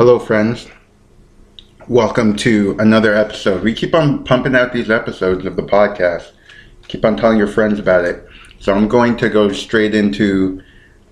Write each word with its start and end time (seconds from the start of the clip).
Hello, 0.00 0.18
friends. 0.18 0.66
Welcome 1.86 2.34
to 2.36 2.74
another 2.78 3.14
episode. 3.14 3.62
We 3.62 3.74
keep 3.74 3.94
on 3.94 4.24
pumping 4.24 4.56
out 4.56 4.72
these 4.72 4.88
episodes 4.88 5.44
of 5.44 5.56
the 5.56 5.62
podcast. 5.62 6.30
Keep 6.88 7.04
on 7.04 7.18
telling 7.18 7.36
your 7.36 7.46
friends 7.46 7.78
about 7.78 8.06
it. 8.06 8.26
So 8.60 8.72
I'm 8.72 8.88
going 8.88 9.18
to 9.18 9.28
go 9.28 9.52
straight 9.52 9.94
into 9.94 10.62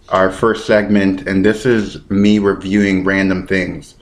our 0.08 0.32
first 0.32 0.66
segment, 0.66 1.28
and 1.28 1.44
this 1.44 1.66
is 1.66 2.08
me 2.08 2.38
reviewing 2.38 3.04
random 3.04 3.46
things. 3.46 3.94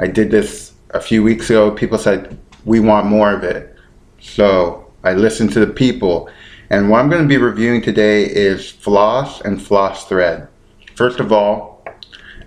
I 0.00 0.08
did 0.08 0.32
this 0.32 0.72
a 0.90 1.00
few 1.00 1.22
weeks 1.22 1.48
ago. 1.48 1.70
People 1.70 1.96
said, 1.96 2.36
We 2.64 2.80
want 2.80 3.06
more 3.06 3.32
of 3.32 3.44
it. 3.44 3.76
So 4.18 4.92
I 5.04 5.12
listened 5.12 5.52
to 5.52 5.64
the 5.64 5.72
people. 5.72 6.28
And 6.70 6.90
what 6.90 6.98
I'm 6.98 7.08
going 7.08 7.22
to 7.22 7.28
be 7.28 7.36
reviewing 7.36 7.82
today 7.82 8.24
is 8.24 8.68
floss 8.68 9.40
and 9.42 9.62
floss 9.62 10.08
thread. 10.08 10.48
First 10.96 11.20
of 11.20 11.32
all, 11.32 11.84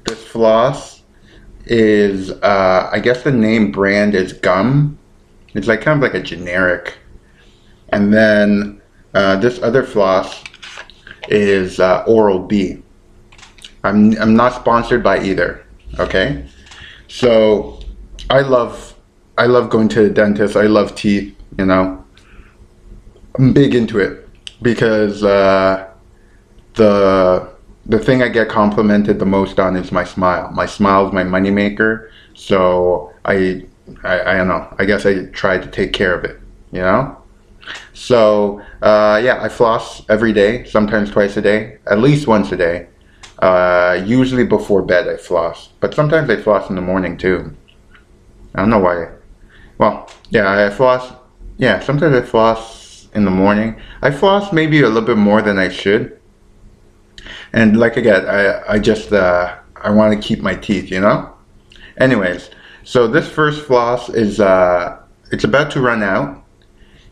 this 0.04 0.22
floss 0.22 0.97
is 1.70 2.32
uh, 2.32 2.90
I 2.92 3.00
guess 3.00 3.24
the 3.24 3.32
name 3.32 3.72
brand 3.72 4.16
is 4.16 4.34
Gum. 4.34 4.98
It's 5.54 5.68
like 5.68 5.82
kind 5.82 5.98
of 5.98 6.04
like 6.04 6.20
a 6.20 6.24
generic. 6.24 6.98
And 7.90 8.14
then 8.14 8.82
uh, 9.14 9.38
this 9.38 9.62
other 9.62 9.84
floss 9.84 10.44
is 11.30 11.80
uh, 11.80 12.04
Oral 12.08 12.40
B. 12.40 12.82
I'm 13.84 14.20
I'm 14.20 14.36
not 14.36 14.54
sponsored 14.54 15.04
by 15.04 15.24
either. 15.24 15.66
Okay, 16.00 16.46
so 17.08 17.80
I 18.30 18.42
love 18.42 18.96
I 19.38 19.46
love 19.46 19.70
going 19.70 19.90
to 19.90 20.04
the 20.04 20.10
dentist. 20.10 20.56
I 20.56 20.68
love 20.68 20.96
teeth. 20.96 21.36
You 21.58 21.66
know, 21.66 22.04
I'm 23.38 23.54
big 23.54 23.74
into 23.74 24.00
it 24.00 24.28
because 24.62 25.24
uh, 25.24 25.90
the 26.74 27.50
the 27.88 28.00
thing 28.00 28.22
I 28.22 28.28
get 28.28 28.50
complimented 28.50 29.18
the 29.18 29.26
most 29.26 29.60
on 29.60 29.76
is 29.78 29.92
my 29.92 30.04
smile. 30.04 30.52
My 30.52 30.66
smile 30.66 31.08
is 31.08 31.14
my 31.14 31.24
moneymaker. 31.24 32.10
So 32.34 33.14
I, 33.24 33.66
I, 34.04 34.22
I 34.22 34.38
don't 34.38 34.50
know. 34.50 34.76
I 34.78 34.86
guess 34.86 35.06
I 35.06 35.26
try 35.28 35.58
to 35.58 35.68
take 35.68 35.94
care 35.94 36.14
of 36.14 36.26
it. 36.26 36.40
You 36.72 36.82
know. 36.82 37.18
So 37.94 38.62
uh, 38.82 39.22
yeah, 39.24 39.42
I 39.42 39.50
floss 39.50 40.08
every 40.10 40.34
day, 40.34 40.66
sometimes 40.66 41.12
twice 41.12 41.38
a 41.38 41.42
day, 41.42 41.78
at 41.90 42.00
least 42.00 42.28
once 42.28 42.52
a 42.52 42.58
day. 42.58 42.88
Uh, 43.40 44.02
usually 44.06 44.44
before 44.44 44.82
bed 44.82 45.08
I 45.08 45.16
floss, 45.16 45.70
but 45.80 45.94
sometimes 45.94 46.30
I 46.30 46.38
floss 46.38 46.70
in 46.70 46.76
the 46.76 46.82
morning 46.82 47.18
too. 47.18 47.56
I 48.56 48.62
don't 48.62 48.72
know 48.72 48.80
why. 48.80 49.12
Well, 49.78 50.10
yeah, 50.30 50.66
I 50.66 50.70
floss. 50.72 51.14
Yeah, 51.58 51.80
sometimes 51.80 52.16
I 52.16 52.22
floss 52.22 53.08
in 53.14 53.26
the 53.26 53.32
morning. 53.32 53.80
I 54.02 54.12
floss 54.12 54.52
maybe 54.52 54.82
a 54.82 54.88
little 54.88 55.04
bit 55.04 55.18
more 55.18 55.42
than 55.42 55.60
I 55.60 55.70
should 55.70 56.17
and 57.54 57.78
like 57.78 57.98
again, 57.98 58.26
I 58.28 58.74
I 58.74 58.80
just 58.80 59.12
uh, 59.12 59.56
I 59.76 59.90
want 59.90 60.20
to 60.20 60.28
keep 60.28 60.42
my 60.42 60.56
teeth, 60.56 60.92
you 60.92 61.00
know. 61.00 61.34
Anyways, 61.98 62.50
so 62.84 63.08
this 63.08 63.30
first 63.30 63.66
floss 63.66 64.10
is 64.10 64.40
uh, 64.40 65.00
it's 65.32 65.44
about 65.44 65.72
to 65.72 65.82
run 65.82 66.04
out, 66.04 66.44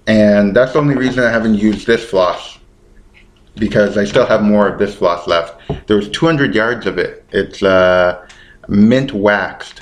and 0.08 0.56
that's 0.56 0.74
the 0.74 0.80
only 0.80 0.96
reason 0.96 1.24
I 1.24 1.32
haven't 1.32 1.56
used 1.56 1.88
this 1.88 2.04
floss 2.04 2.60
because 3.56 3.98
I 3.98 4.04
still 4.04 4.26
have 4.26 4.42
more 4.42 4.68
of 4.68 4.80
this 4.80 4.96
floss 4.96 5.28
left. 5.28 5.62
There 5.88 5.96
was 5.96 6.10
200 6.10 6.54
yards 6.54 6.86
of 6.86 6.98
it. 6.98 7.26
It's 7.32 7.64
uh, 7.64 8.28
mint 8.68 9.14
waxed. 9.14 9.82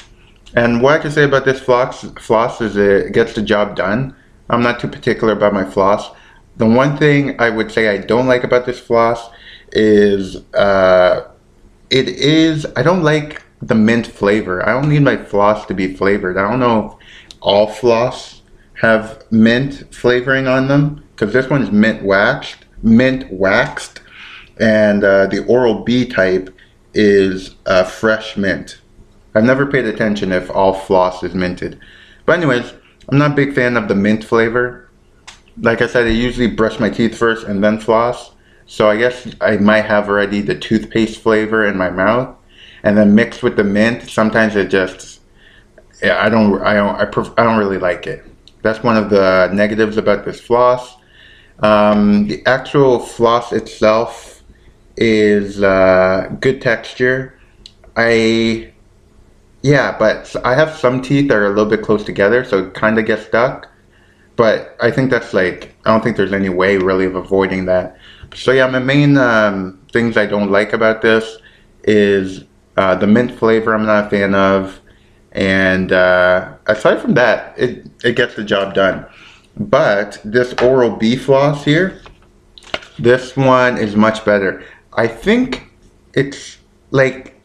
And 0.55 0.81
what 0.81 0.93
I 0.93 0.99
can 0.99 1.11
say 1.11 1.23
about 1.23 1.45
this 1.45 1.59
floss, 1.59 2.03
floss 2.19 2.61
is 2.61 2.77
it 2.77 3.13
gets 3.13 3.33
the 3.33 3.41
job 3.41 3.75
done. 3.75 4.15
I'm 4.49 4.61
not 4.61 4.79
too 4.79 4.87
particular 4.87 5.33
about 5.33 5.53
my 5.53 5.65
floss. 5.65 6.11
The 6.57 6.67
one 6.67 6.97
thing 6.97 7.39
I 7.41 7.49
would 7.49 7.71
say 7.71 7.89
I 7.89 7.97
don't 7.97 8.27
like 8.27 8.43
about 8.43 8.65
this 8.67 8.79
floss 8.79 9.29
is 9.73 10.37
uh, 10.53 11.27
it 11.89 12.07
is 12.07 12.65
I 12.75 12.83
don't 12.83 13.03
like 13.03 13.43
the 13.61 13.75
mint 13.75 14.07
flavor. 14.07 14.67
I 14.67 14.71
don't 14.73 14.89
need 14.89 15.01
my 15.01 15.17
floss 15.17 15.65
to 15.65 15.73
be 15.73 15.93
flavored. 15.93 16.37
I 16.37 16.49
don't 16.49 16.59
know 16.59 16.97
if 16.97 17.35
all 17.41 17.67
floss 17.67 18.41
have 18.81 19.23
mint 19.31 19.93
flavoring 19.93 20.47
on 20.47 20.67
them 20.67 21.03
because 21.11 21.33
this 21.33 21.49
one's 21.49 21.71
mint 21.71 22.03
waxed, 22.03 22.65
mint 22.81 23.31
waxed, 23.31 24.01
and 24.59 25.03
uh, 25.03 25.27
the 25.27 25.45
Oral 25.45 25.83
B 25.83 26.07
type 26.07 26.53
is 26.93 27.55
uh, 27.65 27.83
fresh 27.83 28.37
mint. 28.37 28.79
I've 29.35 29.43
never 29.43 29.65
paid 29.65 29.85
attention 29.85 30.31
if 30.31 30.51
all 30.51 30.73
floss 30.73 31.23
is 31.23 31.33
minted, 31.33 31.79
but 32.25 32.37
anyways, 32.37 32.73
I'm 33.09 33.17
not 33.17 33.31
a 33.31 33.35
big 33.35 33.53
fan 33.53 33.77
of 33.77 33.87
the 33.87 33.95
mint 33.95 34.23
flavor. 34.23 34.89
Like 35.57 35.81
I 35.81 35.87
said, 35.87 36.07
I 36.07 36.11
usually 36.11 36.47
brush 36.47 36.79
my 36.79 36.89
teeth 36.89 37.17
first 37.17 37.45
and 37.47 37.63
then 37.63 37.79
floss. 37.79 38.32
So 38.65 38.89
I 38.89 38.97
guess 38.97 39.27
I 39.41 39.57
might 39.57 39.85
have 39.85 40.09
already 40.09 40.41
the 40.41 40.55
toothpaste 40.55 41.19
flavor 41.19 41.65
in 41.65 41.77
my 41.77 41.89
mouth, 41.89 42.35
and 42.83 42.97
then 42.97 43.15
mixed 43.15 43.43
with 43.43 43.55
the 43.55 43.63
mint. 43.63 44.09
Sometimes 44.09 44.55
it 44.55 44.69
just, 44.69 45.21
I 46.03 46.29
don't, 46.29 46.61
I 46.61 46.73
don't, 46.73 46.95
I, 46.95 47.05
pref- 47.05 47.33
I 47.37 47.43
don't 47.43 47.57
really 47.57 47.77
like 47.77 48.07
it. 48.07 48.25
That's 48.61 48.83
one 48.83 48.97
of 48.97 49.09
the 49.09 49.49
negatives 49.53 49.97
about 49.97 50.25
this 50.25 50.39
floss. 50.39 50.95
Um, 51.59 52.27
the 52.27 52.45
actual 52.45 52.99
floss 52.99 53.51
itself 53.51 54.41
is 54.97 55.61
uh, 55.61 56.35
good 56.39 56.61
texture. 56.61 57.39
I, 57.95 58.73
yeah, 59.61 59.97
but 59.97 60.35
I 60.43 60.55
have 60.55 60.75
some 60.75 61.01
teeth 61.01 61.29
that 61.29 61.37
are 61.37 61.45
a 61.45 61.49
little 61.49 61.69
bit 61.69 61.83
close 61.83 62.03
together, 62.03 62.43
so 62.43 62.65
it 62.65 62.73
kind 62.73 62.97
of 62.97 63.05
gets 63.05 63.25
stuck. 63.25 63.69
But 64.35 64.75
I 64.81 64.89
think 64.89 65.11
that's 65.11 65.33
like, 65.33 65.75
I 65.85 65.91
don't 65.91 66.03
think 66.03 66.17
there's 66.17 66.33
any 66.33 66.49
way 66.49 66.77
really 66.77 67.05
of 67.05 67.15
avoiding 67.15 67.65
that. 67.65 67.97
So 68.35 68.51
yeah, 68.51 68.67
my 68.67 68.79
main 68.79 69.17
um, 69.17 69.79
things 69.91 70.17
I 70.17 70.25
don't 70.25 70.51
like 70.51 70.73
about 70.73 71.01
this 71.01 71.37
is 71.83 72.45
uh, 72.77 72.95
the 72.95 73.07
mint 73.07 73.31
flavor. 73.37 73.73
I'm 73.73 73.85
not 73.85 74.07
a 74.07 74.09
fan 74.09 74.33
of, 74.33 74.81
and 75.31 75.91
uh, 75.91 76.53
aside 76.67 77.01
from 77.01 77.13
that, 77.13 77.57
it 77.57 77.87
it 78.03 78.15
gets 78.15 78.35
the 78.35 78.43
job 78.43 78.73
done. 78.73 79.05
But 79.55 80.19
this 80.23 80.53
Oral 80.61 80.95
B 80.95 81.15
floss 81.15 81.63
here, 81.63 82.01
this 82.97 83.37
one 83.37 83.77
is 83.77 83.95
much 83.95 84.25
better. 84.25 84.63
I 84.93 85.07
think 85.07 85.71
it's 86.13 86.57
like 86.91 87.39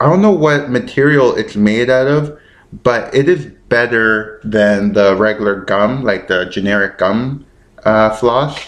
I 0.00 0.08
don't 0.08 0.20
know 0.20 0.32
what 0.32 0.70
material 0.70 1.34
it's 1.36 1.56
made 1.56 1.88
out 1.88 2.06
of, 2.06 2.38
but 2.82 3.14
it 3.14 3.28
is 3.28 3.46
better 3.68 4.40
than 4.44 4.92
the 4.92 5.16
regular 5.16 5.62
gum, 5.62 6.04
like 6.04 6.28
the 6.28 6.44
generic 6.46 6.98
gum 6.98 7.46
uh, 7.84 8.10
floss 8.10 8.58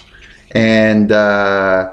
and 0.53 1.13
uh, 1.13 1.93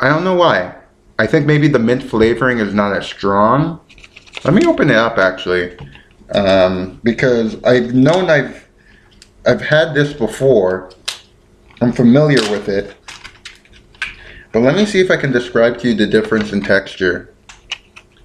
I 0.00 0.08
don't 0.08 0.24
know 0.24 0.34
why. 0.34 0.74
I 1.18 1.26
think 1.26 1.46
maybe 1.46 1.68
the 1.68 1.78
mint 1.78 2.02
flavoring 2.02 2.58
is 2.58 2.72
not 2.74 2.96
as 2.96 3.06
strong. 3.06 3.80
Let 4.44 4.54
me 4.54 4.64
open 4.66 4.90
it 4.90 4.96
up 4.96 5.18
actually, 5.18 5.76
um, 6.32 7.00
because 7.02 7.62
I've 7.64 7.94
known 7.94 8.30
I've 8.30 8.68
I've 9.46 9.60
had 9.60 9.94
this 9.94 10.12
before. 10.12 10.90
I'm 11.80 11.92
familiar 11.92 12.40
with 12.50 12.68
it, 12.68 12.96
but 14.52 14.60
let 14.60 14.76
me 14.76 14.84
see 14.84 15.00
if 15.00 15.10
I 15.10 15.16
can 15.16 15.32
describe 15.32 15.78
to 15.78 15.88
you 15.88 15.94
the 15.94 16.06
difference 16.06 16.52
in 16.52 16.60
texture. 16.60 17.34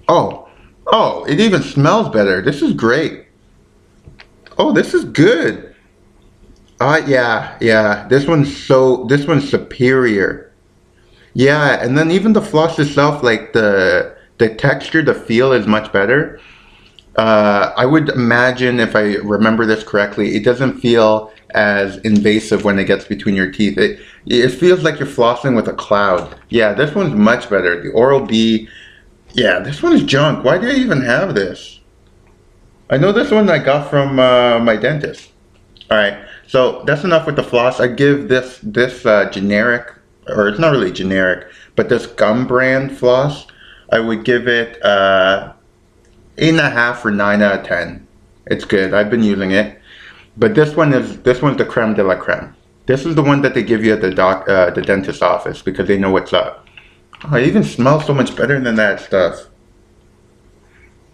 Oh, 0.08 0.48
oh, 0.88 1.24
it 1.24 1.40
even 1.40 1.62
smells 1.62 2.08
better. 2.08 2.42
This 2.42 2.62
is 2.62 2.72
great. 2.72 3.26
Oh, 4.58 4.72
this 4.72 4.94
is 4.94 5.04
good. 5.04 5.73
Uh, 6.80 7.02
yeah, 7.06 7.56
yeah. 7.60 8.06
This 8.08 8.26
one's 8.26 8.54
so, 8.54 9.04
this 9.04 9.26
one's 9.26 9.48
superior. 9.48 10.52
Yeah, 11.34 11.82
and 11.82 11.96
then 11.98 12.10
even 12.10 12.32
the 12.32 12.42
floss 12.42 12.78
itself, 12.78 13.22
like 13.22 13.52
the 13.52 14.16
the 14.38 14.54
texture, 14.54 15.02
the 15.02 15.14
feel 15.14 15.52
is 15.52 15.66
much 15.66 15.92
better. 15.92 16.40
Uh, 17.16 17.72
I 17.76 17.86
would 17.86 18.08
imagine, 18.08 18.80
if 18.80 18.96
I 18.96 19.16
remember 19.16 19.66
this 19.66 19.84
correctly, 19.84 20.34
it 20.34 20.44
doesn't 20.44 20.80
feel 20.80 21.32
as 21.50 21.98
invasive 21.98 22.64
when 22.64 22.78
it 22.80 22.84
gets 22.84 23.04
between 23.04 23.36
your 23.36 23.50
teeth. 23.50 23.78
It 23.78 24.00
it 24.26 24.48
feels 24.50 24.82
like 24.82 24.98
you're 24.98 25.08
flossing 25.08 25.54
with 25.54 25.68
a 25.68 25.74
cloud. 25.74 26.38
Yeah, 26.48 26.72
this 26.72 26.94
one's 26.94 27.14
much 27.14 27.48
better. 27.48 27.80
The 27.80 27.90
Oral 27.90 28.20
B, 28.20 28.68
yeah, 29.32 29.60
this 29.60 29.82
one's 29.82 30.02
junk. 30.02 30.44
Why 30.44 30.58
do 30.58 30.68
I 30.68 30.74
even 30.74 31.02
have 31.02 31.34
this? 31.34 31.80
I 32.90 32.98
know 32.98 33.12
this 33.12 33.30
one 33.30 33.48
I 33.48 33.58
got 33.58 33.88
from 33.90 34.18
uh, 34.18 34.58
my 34.58 34.76
dentist. 34.76 35.30
All 35.90 35.96
right. 35.96 36.18
So 36.46 36.82
that's 36.86 37.04
enough 37.04 37.26
with 37.26 37.36
the 37.36 37.42
floss. 37.42 37.80
I 37.80 37.88
give 37.88 38.28
this 38.28 38.60
this 38.62 39.06
uh, 39.06 39.30
generic, 39.30 39.92
or 40.28 40.48
it's 40.48 40.58
not 40.58 40.72
really 40.72 40.92
generic, 40.92 41.48
but 41.76 41.88
this 41.88 42.06
gum 42.06 42.46
brand 42.46 42.96
floss, 42.96 43.46
I 43.90 44.00
would 44.00 44.24
give 44.24 44.46
it 44.48 44.82
uh, 44.84 45.52
eight 46.38 46.50
and 46.50 46.60
a 46.60 46.70
half 46.70 47.04
or 47.04 47.10
nine 47.10 47.42
out 47.42 47.60
of 47.60 47.66
ten. 47.66 48.06
It's 48.46 48.64
good. 48.64 48.92
I've 48.92 49.10
been 49.10 49.22
using 49.22 49.52
it, 49.52 49.80
but 50.36 50.54
this 50.54 50.76
one 50.76 50.92
is 50.92 51.20
this 51.22 51.40
one's 51.40 51.56
the 51.56 51.64
creme 51.64 51.94
de 51.94 52.04
la 52.04 52.16
creme. 52.16 52.54
This 52.86 53.06
is 53.06 53.14
the 53.14 53.22
one 53.22 53.40
that 53.42 53.54
they 53.54 53.62
give 53.62 53.84
you 53.84 53.94
at 53.94 54.02
the 54.02 54.10
doc 54.10 54.48
uh, 54.48 54.70
the 54.70 54.82
dentist 54.82 55.22
office 55.22 55.62
because 55.62 55.88
they 55.88 55.98
know 55.98 56.10
what's 56.10 56.32
up. 56.32 56.66
Oh, 57.24 57.36
it 57.36 57.46
even 57.46 57.64
smells 57.64 58.04
so 58.04 58.12
much 58.12 58.36
better 58.36 58.60
than 58.60 58.74
that 58.74 59.00
stuff. 59.00 59.48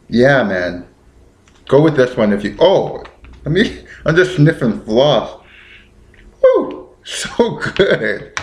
Yeah, 0.09 0.43
man. 0.43 0.89
Go 1.69 1.81
with 1.81 1.95
this 1.95 2.17
one 2.17 2.33
if 2.33 2.43
you. 2.43 2.57
Oh, 2.59 3.05
let 3.45 3.53
me, 3.53 3.85
I'm 4.07 4.17
just 4.17 4.37
sniffing 4.37 4.81
floss. 4.83 5.43
Woo, 6.43 6.89
so 7.05 7.61
good. 7.77 8.39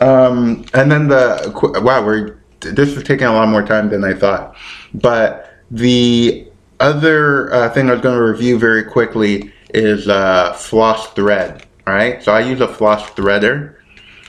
Um, 0.00 0.64
and 0.72 0.90
then 0.90 1.08
the, 1.08 1.80
wow, 1.82 2.04
we're, 2.04 2.38
this 2.60 2.96
is 2.96 3.02
taking 3.02 3.26
a 3.26 3.32
lot 3.32 3.48
more 3.48 3.62
time 3.62 3.90
than 3.90 4.04
I 4.04 4.14
thought. 4.14 4.56
But 4.94 5.54
the 5.70 6.48
other 6.78 7.52
uh, 7.52 7.70
thing 7.70 7.88
I 7.88 7.92
was 7.92 8.00
going 8.00 8.16
to 8.16 8.24
review 8.24 8.58
very 8.58 8.84
quickly 8.84 9.52
is 9.74 10.08
uh, 10.08 10.52
floss 10.54 11.12
thread. 11.12 11.66
All 11.86 11.94
right, 11.94 12.22
so 12.22 12.32
I 12.32 12.40
use 12.40 12.60
a 12.60 12.68
floss 12.68 13.08
threader. 13.10 13.76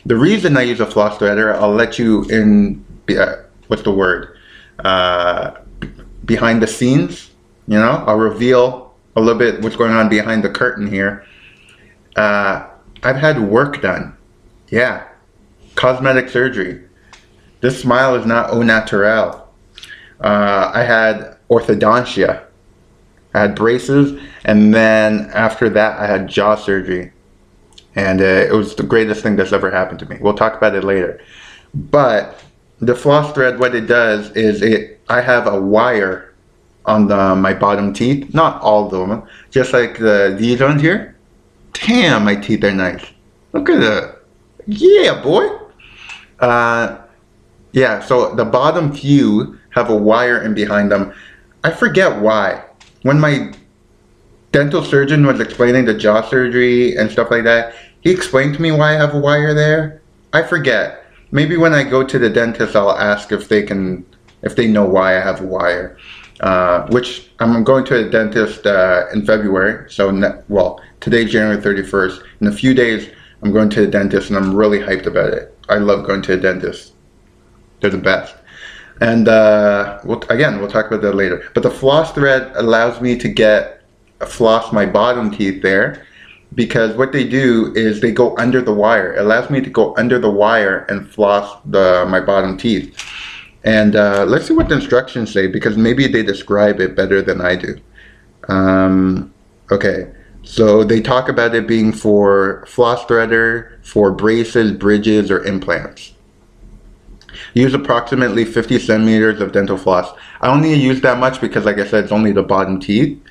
The 0.06 0.16
reason 0.16 0.57
I 0.57 0.63
use 0.63 0.80
a 0.80 0.86
floss 0.86 1.18
threader, 1.18 1.56
I'll 1.56 1.74
let 1.74 2.00
you 2.00 2.24
in. 2.25 2.83
Uh, 3.10 3.44
what's 3.68 3.83
the 3.83 3.92
word? 3.92 4.38
Uh, 4.80 5.56
behind 6.25 6.62
the 6.62 6.68
scenes. 6.68 7.31
You 7.68 7.78
know, 7.78 8.04
I'll 8.07 8.18
reveal 8.18 8.91
a 9.16 9.22
little 9.22 9.38
bit 9.38 9.62
what's 9.62 9.75
going 9.75 9.92
on 9.92 10.10
behind 10.10 10.44
the 10.44 10.50
curtain 10.50 10.88
here. 10.88 11.25
Uh, 12.16 12.68
I've 13.04 13.18
had 13.18 13.40
work 13.42 13.81
done. 13.81 14.18
Yeah, 14.69 15.08
cosmetic 15.75 16.30
surgery. 16.30 16.84
This 17.62 17.80
smile 17.81 18.16
is 18.16 18.25
not 18.25 18.52
au 18.52 18.62
naturel. 18.62 19.48
Uh, 20.19 20.72
I 20.74 20.84
had 20.84 21.38
orthodontia. 21.50 22.46
I 23.34 23.42
had 23.42 23.56
braces, 23.56 24.22
and 24.44 24.74
then 24.74 25.30
after 25.34 25.69
that, 25.69 26.00
I 26.00 26.06
had 26.06 26.28
jaw 26.28 26.56
surgery. 26.56 27.14
And 27.96 28.22
uh, 28.22 28.24
it 28.24 28.54
was 28.54 28.75
the 28.75 28.84
greatest 28.84 29.22
thing 29.22 29.36
that's 29.36 29.52
ever 29.52 29.72
happened 29.72 30.00
to 30.00 30.06
me. 30.06 30.18
We'll 30.22 30.34
talk 30.34 30.56
about 30.56 30.75
it 30.75 30.84
later. 30.84 31.22
But 31.74 32.42
the 32.80 32.96
floss 32.96 33.34
thread, 33.34 33.60
what 33.60 33.75
it 33.75 33.88
does 33.88 34.31
is 34.31 34.62
it. 34.62 35.00
I 35.10 35.22
have 35.22 35.46
a 35.46 35.60
wire 35.60 36.31
on 36.86 37.07
the, 37.07 37.36
my 37.36 37.54
bottom 37.54 37.94
teeth, 37.94 38.33
not 38.33 38.62
all 38.62 38.86
of 38.86 39.10
them, 39.10 39.24
just 39.50 39.74
like 39.74 39.98
the 39.98 40.36
these 40.38 40.60
ones 40.60 40.81
here. 40.81 41.16
Damn, 41.74 42.25
my 42.25 42.36
teeth 42.36 42.63
are 42.63 42.72
nice. 42.72 43.06
Look 43.54 43.69
at 43.69 43.80
that. 43.80 44.19
Yeah, 44.68 45.22
boy. 45.22 45.48
Uh, 46.39 46.98
yeah, 47.72 48.00
so 48.01 48.36
the 48.36 48.45
bottom 48.45 48.94
few 48.94 49.60
have 49.72 49.89
a 49.89 49.95
wire 49.95 50.42
in 50.42 50.54
behind 50.54 50.92
them. 50.92 51.13
I 51.63 51.72
forget 51.72 52.22
why. 52.22 52.63
When 53.04 53.19
my 53.19 53.54
dental 54.51 54.83
surgeon 54.83 55.25
was 55.25 55.39
explaining 55.39 55.86
the 55.86 55.94
jaw 55.94 56.22
surgery 56.22 56.95
and 56.95 57.10
stuff 57.10 57.31
like 57.31 57.44
that, 57.45 57.74
he 58.01 58.12
explained 58.12 58.56
to 58.56 58.62
me 58.62 58.72
why 58.72 58.95
I 58.95 58.98
have 58.98 59.13
a 59.13 59.19
wire 59.19 59.54
there. 59.54 60.01
I 60.33 60.42
forget. 60.42 61.06
Maybe 61.31 61.56
when 61.56 61.74
I 61.74 61.83
go 61.83 62.04
to 62.04 62.19
the 62.19 62.30
dentist, 62.30 62.75
I'll 62.75 62.92
ask 62.92 63.31
if 63.31 63.48
they 63.48 63.63
can, 63.63 64.06
if 64.42 64.56
they 64.56 64.68
know 64.68 64.86
why 64.86 65.18
I 65.18 65.22
have 65.22 65.42
a 65.42 65.45
wire. 65.45 65.98
Uh, 66.42 66.88
which 66.88 67.30
I'm 67.40 67.64
going 67.64 67.86
to 67.86 68.08
a 68.08 68.10
dentist 68.10 68.66
uh, 68.66 69.06
in 69.14 69.24
February. 69.24 69.90
So, 69.92 70.10
ne- 70.10 70.42
well, 70.50 70.82
today's 71.00 71.32
January 71.32 71.62
31st. 71.62 72.24
In 72.42 72.48
a 72.48 72.52
few 72.52 72.74
days, 72.74 73.12
I'm 73.44 73.52
going 73.52 73.70
to 73.70 73.82
the 73.82 73.88
dentist, 73.88 74.30
and 74.30 74.38
I'm 74.38 74.56
really 74.56 74.80
hyped 74.80 75.06
about 75.06 75.34
it. 75.34 75.56
I 75.70 75.76
love 75.76 76.08
going 76.08 76.24
to 76.24 76.34
a 76.34 76.38
dentist. 76.38 76.94
They're 77.80 77.92
the 77.92 78.00
best. 78.00 78.34
And 79.02 79.28
uh, 79.28 80.00
we'll, 80.04 80.24
again, 80.30 80.60
we'll 80.60 80.70
talk 80.70 80.88
about 80.88 81.04
that 81.04 81.14
later. 81.14 81.48
But 81.54 81.62
the 81.62 81.70
floss 81.70 82.12
thread 82.12 82.52
allows 82.56 83.02
me 83.02 83.18
to 83.20 83.28
get 83.28 83.84
floss 84.26 84.74
my 84.74 84.88
bottom 84.88 85.30
teeth 85.30 85.62
there 85.62 86.08
because 86.56 86.96
what 86.96 87.12
they 87.12 87.28
do 87.28 87.72
is 87.76 88.02
they 88.02 88.12
go 88.12 88.36
under 88.38 88.62
the 88.62 88.74
wire. 88.74 89.14
It 89.14 89.22
allows 89.22 89.50
me 89.50 89.62
to 89.62 89.70
go 89.70 89.96
under 89.96 90.20
the 90.20 90.30
wire 90.30 90.86
and 90.90 91.08
floss 91.08 91.60
the 91.66 92.06
my 92.10 92.20
bottom 92.20 92.58
teeth. 92.58 92.96
And 93.63 93.96
uh, 93.96 94.25
let's 94.28 94.48
see 94.48 94.54
what 94.54 94.69
the 94.69 94.75
instructions 94.75 95.31
say 95.31 95.48
because 95.48 95.78
maybe 95.78 96.08
they 96.08 96.24
describe 96.24 96.80
it 96.80 96.96
better 96.96 97.22
than 97.22 97.42
I 97.42 97.56
do. 97.56 97.80
Um, 98.48 99.34
okay, 99.72 100.12
so 100.44 100.84
they 100.84 101.02
talk 101.02 101.30
about 101.30 101.54
it 101.54 101.68
being 101.68 101.94
for 101.94 102.66
floss 102.68 103.06
threader, 103.06 103.84
for 103.84 104.12
braces, 104.12 104.72
bridges, 104.72 105.30
or 105.30 105.44
implants. 105.44 106.13
Use 107.54 107.74
approximately 107.74 108.46
50 108.46 108.80
centimeters 108.80 109.40
of 109.42 109.52
dental 109.52 109.78
floss. 109.78 110.12
I 110.42 110.50
only 110.50 110.74
use 110.74 111.02
that 111.02 111.19
much 111.19 111.40
because, 111.40 111.66
like 111.66 111.78
I 111.78 111.86
said, 111.86 112.06
it's 112.06 112.12
only 112.12 112.31
the 112.31 112.44
bottom 112.44 112.80
teeth. 112.80 113.22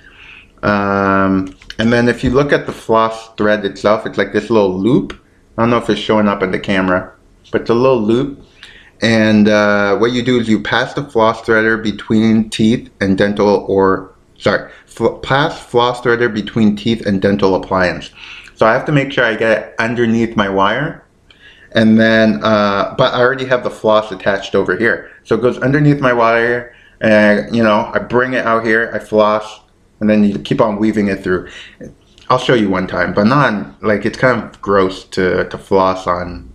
Um, 0.62 1.56
and 1.78 1.92
then 1.92 2.08
if 2.08 2.22
you 2.22 2.30
look 2.30 2.52
at 2.52 2.66
the 2.66 2.72
floss 2.72 3.34
thread 3.34 3.64
itself, 3.64 4.06
it's 4.06 4.18
like 4.18 4.32
this 4.32 4.50
little 4.50 4.78
loop. 4.78 5.18
I 5.56 5.62
don't 5.62 5.70
know 5.70 5.78
if 5.78 5.90
it's 5.90 6.00
showing 6.00 6.28
up 6.28 6.42
in 6.42 6.50
the 6.50 6.58
camera, 6.58 7.12
but 7.50 7.62
it's 7.62 7.70
a 7.70 7.74
little 7.74 8.00
loop. 8.00 8.44
And 9.02 9.48
uh, 9.48 9.96
what 9.98 10.12
you 10.12 10.22
do 10.22 10.38
is 10.38 10.48
you 10.48 10.60
pass 10.62 10.94
the 10.94 11.04
floss 11.04 11.42
threader 11.42 11.82
between 11.82 12.50
teeth 12.50 12.90
and 13.00 13.16
dental, 13.16 13.64
or 13.68 14.14
sorry, 14.38 14.70
fl- 14.86 15.14
pass 15.18 15.58
floss 15.58 16.00
threader 16.02 16.32
between 16.32 16.76
teeth 16.76 17.06
and 17.06 17.22
dental 17.22 17.54
appliance. 17.54 18.10
So 18.54 18.66
I 18.66 18.72
have 18.74 18.84
to 18.86 18.92
make 18.92 19.10
sure 19.10 19.24
I 19.24 19.36
get 19.36 19.58
it 19.58 19.74
underneath 19.78 20.36
my 20.36 20.48
wire 20.48 21.04
and 21.72 21.98
then 21.98 22.42
uh, 22.42 22.94
but 22.96 23.14
I 23.14 23.20
already 23.20 23.46
have 23.46 23.62
the 23.62 23.70
floss 23.70 24.10
attached 24.10 24.54
over 24.54 24.76
here, 24.76 25.10
so 25.24 25.36
it 25.36 25.42
goes 25.42 25.58
underneath 25.58 26.00
my 26.00 26.12
wire, 26.12 26.74
and 27.00 27.54
you 27.54 27.62
know 27.62 27.90
I 27.94 27.98
bring 27.98 28.34
it 28.34 28.44
out 28.44 28.64
here, 28.64 28.90
I 28.92 28.98
floss, 28.98 29.60
and 30.00 30.10
then 30.10 30.24
you 30.24 30.38
keep 30.38 30.60
on 30.60 30.78
weaving 30.78 31.08
it 31.08 31.22
through. 31.22 31.48
I'll 32.28 32.38
show 32.38 32.54
you 32.54 32.68
one 32.70 32.86
time, 32.86 33.12
but 33.12 33.24
not 33.24 33.82
like 33.82 34.04
it's 34.04 34.18
kind 34.18 34.42
of 34.42 34.60
gross 34.60 35.04
to 35.04 35.48
to 35.48 35.58
floss 35.58 36.06
on, 36.06 36.52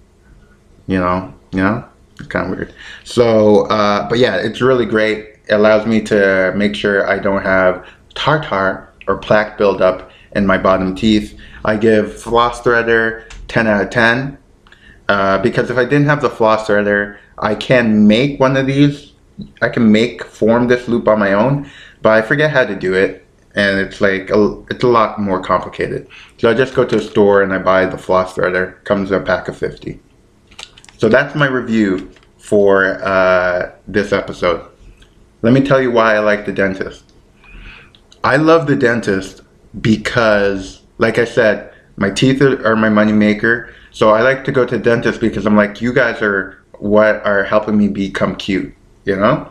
you 0.88 1.00
know, 1.00 1.34
you 1.52 1.62
know, 1.62 1.86
kind 2.30 2.52
of 2.52 2.58
weird. 2.58 2.74
So, 3.04 3.66
uh, 3.68 4.08
but 4.10 4.20
yeah, 4.20 4.38
it's 4.38 4.62
really 4.62 4.86
great. 4.86 5.36
It 5.48 5.54
allows 5.54 5.86
me 5.86 6.02
to 6.02 6.54
make 6.56 6.76
sure 6.76 7.08
I 7.08 7.20
don't 7.20 7.44
have 7.44 7.88
tartar 8.16 8.90
or 9.08 9.18
plaque 9.18 9.58
buildup 9.58 10.12
in 10.36 10.46
my 10.46 10.58
bottom 10.58 10.96
teeth. 10.96 11.38
I 11.64 11.78
give 11.78 12.20
floss 12.20 12.62
threader 12.62 13.30
10 13.48 13.68
out 13.68 13.84
of 13.84 13.90
10 13.90 14.38
uh, 15.08 15.38
because 15.40 15.70
if 15.70 15.78
I 15.78 15.84
didn't 15.84 16.06
have 16.06 16.22
the 16.22 16.30
floss 16.30 16.68
threader, 16.68 17.18
I 17.38 17.56
can 17.56 18.08
make 18.08 18.40
one 18.40 18.58
of 18.58 18.66
these. 18.66 19.14
I 19.62 19.70
can 19.70 19.92
make 19.92 20.24
form 20.24 20.68
this 20.68 20.88
loop 20.88 21.08
on 21.08 21.20
my 21.20 21.34
own, 21.34 21.70
but 22.02 22.14
I 22.14 22.22
forget 22.22 22.52
how 22.52 22.66
to 22.66 22.76
do 22.76 22.94
it, 22.94 23.26
and 23.54 23.80
it's 23.80 24.00
like 24.00 24.30
a, 24.30 24.64
it's 24.70 24.84
a 24.84 24.88
lot 24.88 25.20
more 25.20 25.42
complicated. 25.42 26.08
So 26.38 26.50
I 26.50 26.54
just 26.54 26.74
go 26.74 26.86
to 26.86 26.98
a 26.98 27.02
store 27.02 27.42
and 27.42 27.54
I 27.54 27.58
buy 27.58 27.86
the 27.86 27.98
floss 27.98 28.34
threader. 28.34 28.82
Comes 28.86 29.12
in 29.12 29.22
a 29.22 29.26
pack 29.26 29.48
of 29.48 29.58
fifty. 29.58 30.00
So 30.98 31.10
that's 31.10 31.36
my 31.36 31.48
review 31.48 32.12
for 32.38 33.04
uh, 33.04 33.72
this 33.88 34.14
episode. 34.14 34.70
Let 35.42 35.54
me 35.54 35.62
tell 35.62 35.82
you 35.82 35.92
why 35.92 36.16
I 36.16 36.20
like 36.20 36.46
the 36.46 36.54
dentist. 36.54 37.14
I 38.24 38.38
love 38.38 38.68
the 38.68 38.76
dentist 38.76 39.42
because, 39.82 40.82
like 40.98 41.18
I 41.18 41.26
said, 41.26 41.74
my 41.98 42.10
teeth 42.10 42.42
are, 42.42 42.66
are 42.66 42.76
my 42.76 42.90
moneymaker 42.90 43.72
so 43.96 44.10
I 44.10 44.24
like 44.24 44.44
to 44.44 44.52
go 44.52 44.66
to 44.66 44.78
dentist 44.78 45.22
because 45.22 45.46
I'm 45.46 45.56
like, 45.56 45.80
you 45.80 45.94
guys 45.94 46.22
are 46.22 46.62
what 46.80 47.26
are 47.26 47.46
helping 47.46 47.78
me 47.78 47.88
become 47.88 48.36
cute, 48.36 48.76
you 49.06 49.16
know? 49.16 49.50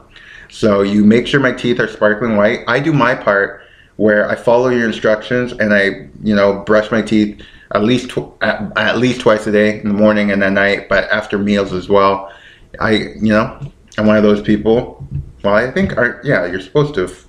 So 0.50 0.82
you 0.82 1.02
make 1.02 1.26
sure 1.26 1.41
my 1.41 1.52
teeth 1.52 1.81
are 1.81 1.88
sparkling 1.88 2.37
white. 2.37 2.61
I 2.69 2.79
do 2.79 2.93
my 2.93 3.14
part 3.14 3.62
where 3.96 4.29
I 4.29 4.35
follow 4.35 4.69
your 4.69 4.85
instructions 4.85 5.53
and 5.53 5.72
I, 5.72 6.10
you 6.22 6.34
know, 6.34 6.58
brush 6.60 6.91
my 6.91 7.01
teeth 7.01 7.41
at 7.74 7.82
least 7.82 8.10
tw- 8.10 8.32
at, 8.40 8.72
at, 8.76 8.98
least 8.98 9.20
twice 9.20 9.46
a 9.46 9.52
day 9.52 9.81
in 9.81 9.88
the 9.88 9.94
morning 9.94 10.31
and 10.31 10.43
at 10.43 10.52
night, 10.52 10.88
but 10.88 11.04
after 11.10 11.38
meals 11.38 11.72
as 11.72 11.88
well. 11.88 12.32
I, 12.81 12.93
you 12.93 13.32
know, 13.32 13.58
I'm 13.98 14.06
one 14.06 14.16
of 14.16 14.22
those 14.22 14.40
people. 14.40 15.06
Well, 15.43 15.54
I 15.54 15.70
think, 15.70 15.96
are, 15.96 16.20
yeah, 16.24 16.46
you're 16.46 16.60
supposed 16.60 16.94
to 16.94 17.04
f- 17.04 17.26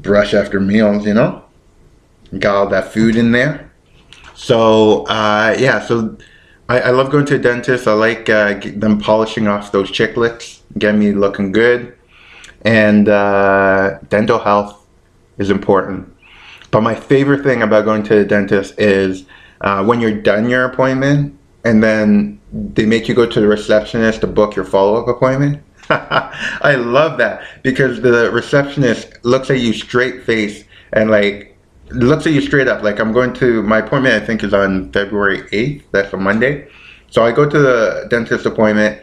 brush 0.00 0.34
after 0.34 0.60
meals, 0.60 1.06
you 1.06 1.14
know, 1.14 1.42
got 2.38 2.54
all 2.54 2.68
that 2.68 2.92
food 2.92 3.16
in 3.16 3.32
there. 3.32 3.70
So 4.34 5.04
uh, 5.06 5.56
yeah, 5.58 5.80
so 5.80 6.16
I, 6.68 6.80
I, 6.80 6.90
love 6.90 7.10
going 7.10 7.24
to 7.26 7.36
a 7.36 7.38
dentist. 7.38 7.86
I 7.86 7.92
like 7.92 8.28
uh, 8.28 8.60
them 8.76 8.98
polishing 9.00 9.46
off 9.46 9.72
those 9.72 9.90
chiclets, 9.90 10.60
get 10.78 10.94
me 10.94 11.12
looking 11.12 11.52
good, 11.52 11.96
and 12.62 13.08
uh, 13.08 13.98
dental 14.08 14.38
health 14.38 14.84
is 15.38 15.50
important. 15.50 16.12
But 16.70 16.82
my 16.82 16.94
favorite 16.94 17.44
thing 17.44 17.62
about 17.62 17.84
going 17.84 18.02
to 18.04 18.16
the 18.16 18.24
dentist 18.24 18.74
is 18.78 19.24
uh, 19.60 19.84
when 19.84 20.00
you're 20.00 20.20
done 20.20 20.48
your 20.48 20.64
appointment, 20.64 21.38
and 21.64 21.82
then 21.82 22.40
they 22.52 22.86
make 22.86 23.08
you 23.08 23.14
go 23.14 23.26
to 23.26 23.40
the 23.40 23.48
receptionist 23.48 24.20
to 24.20 24.26
book 24.26 24.54
your 24.54 24.64
follow-up 24.64 25.08
appointment. 25.08 25.62
I 25.90 26.76
love 26.76 27.18
that 27.18 27.42
because 27.62 28.00
the 28.00 28.30
receptionist 28.30 29.24
looks 29.24 29.50
at 29.50 29.60
you 29.60 29.72
straight 29.72 30.24
face 30.24 30.64
and 30.92 31.10
like 31.10 31.58
looks 31.90 32.26
at 32.26 32.32
you 32.32 32.40
straight 32.40 32.68
up. 32.68 32.82
Like 32.82 33.00
i'm 33.00 33.12
going 33.12 33.34
to 33.34 33.62
my 33.62 33.78
appointment 33.78 34.14
i 34.14 34.24
think 34.24 34.42
is 34.42 34.54
on 34.54 34.90
february 34.92 35.42
8th 35.42 35.82
that's 35.92 36.12
a 36.12 36.16
monday. 36.16 36.68
So 37.10 37.22
i 37.24 37.32
go 37.32 37.48
to 37.48 37.58
the 37.58 38.06
dentist 38.08 38.46
appointment 38.46 39.02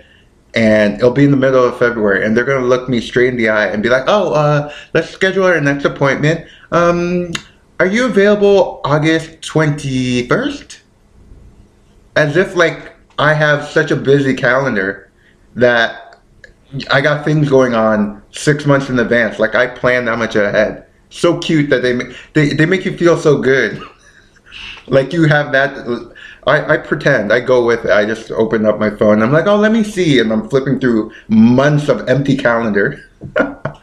and 0.55 0.96
it'll 0.96 1.12
be 1.12 1.24
in 1.24 1.31
the 1.31 1.38
middle 1.38 1.63
of 1.63 1.77
february 1.77 2.25
and 2.25 2.36
they're 2.36 2.46
going 2.46 2.62
to 2.62 2.67
look 2.67 2.89
me 2.89 3.00
straight 3.00 3.29
in 3.29 3.38
the 3.38 3.50
eye 3.50 3.67
and 3.67 3.84
be 3.84 3.89
like 3.89 4.03
oh 4.08 4.34
uh, 4.34 4.74
let's 4.93 5.10
schedule 5.10 5.46
our 5.46 5.62
next 5.62 5.86
appointment 5.86 6.48
um, 6.72 7.31
are 7.81 7.88
you 7.88 8.05
available 8.05 8.81
august 8.83 9.41
21st 9.41 10.79
as 12.15 12.38
if 12.38 12.55
like 12.55 12.93
i 13.17 13.33
have 13.33 13.65
such 13.65 13.91
a 13.91 13.95
busy 13.95 14.33
calendar 14.33 15.11
that 15.55 16.19
i 16.91 17.01
got 17.01 17.25
things 17.25 17.50
going 17.50 17.73
on 17.73 18.21
six 18.31 18.65
months 18.65 18.89
in 18.89 19.00
advance 19.00 19.39
like 19.39 19.55
i 19.55 19.65
plan 19.67 20.05
that 20.05 20.17
much 20.17 20.35
ahead 20.35 20.85
so 21.11 21.38
cute 21.39 21.69
that 21.69 21.83
they 21.83 21.93
they 22.33 22.53
they 22.55 22.65
make 22.65 22.85
you 22.85 22.97
feel 22.97 23.17
so 23.17 23.38
good. 23.38 23.79
like 24.88 25.13
you 25.13 25.25
have 25.25 25.51
that. 25.51 26.15
I, 26.47 26.73
I 26.73 26.77
pretend 26.77 27.31
I 27.31 27.39
go 27.39 27.63
with 27.63 27.85
it. 27.85 27.91
I 27.91 28.05
just 28.05 28.31
open 28.31 28.65
up 28.65 28.79
my 28.79 28.89
phone. 28.89 29.21
I'm 29.21 29.31
like, 29.31 29.45
oh, 29.45 29.57
let 29.57 29.71
me 29.71 29.83
see, 29.83 30.19
and 30.19 30.31
I'm 30.33 30.50
flipping 30.50 30.79
through 30.79 31.11
months 31.27 31.88
of 31.88 32.09
empty 32.09 32.35
calendar. 32.35 33.03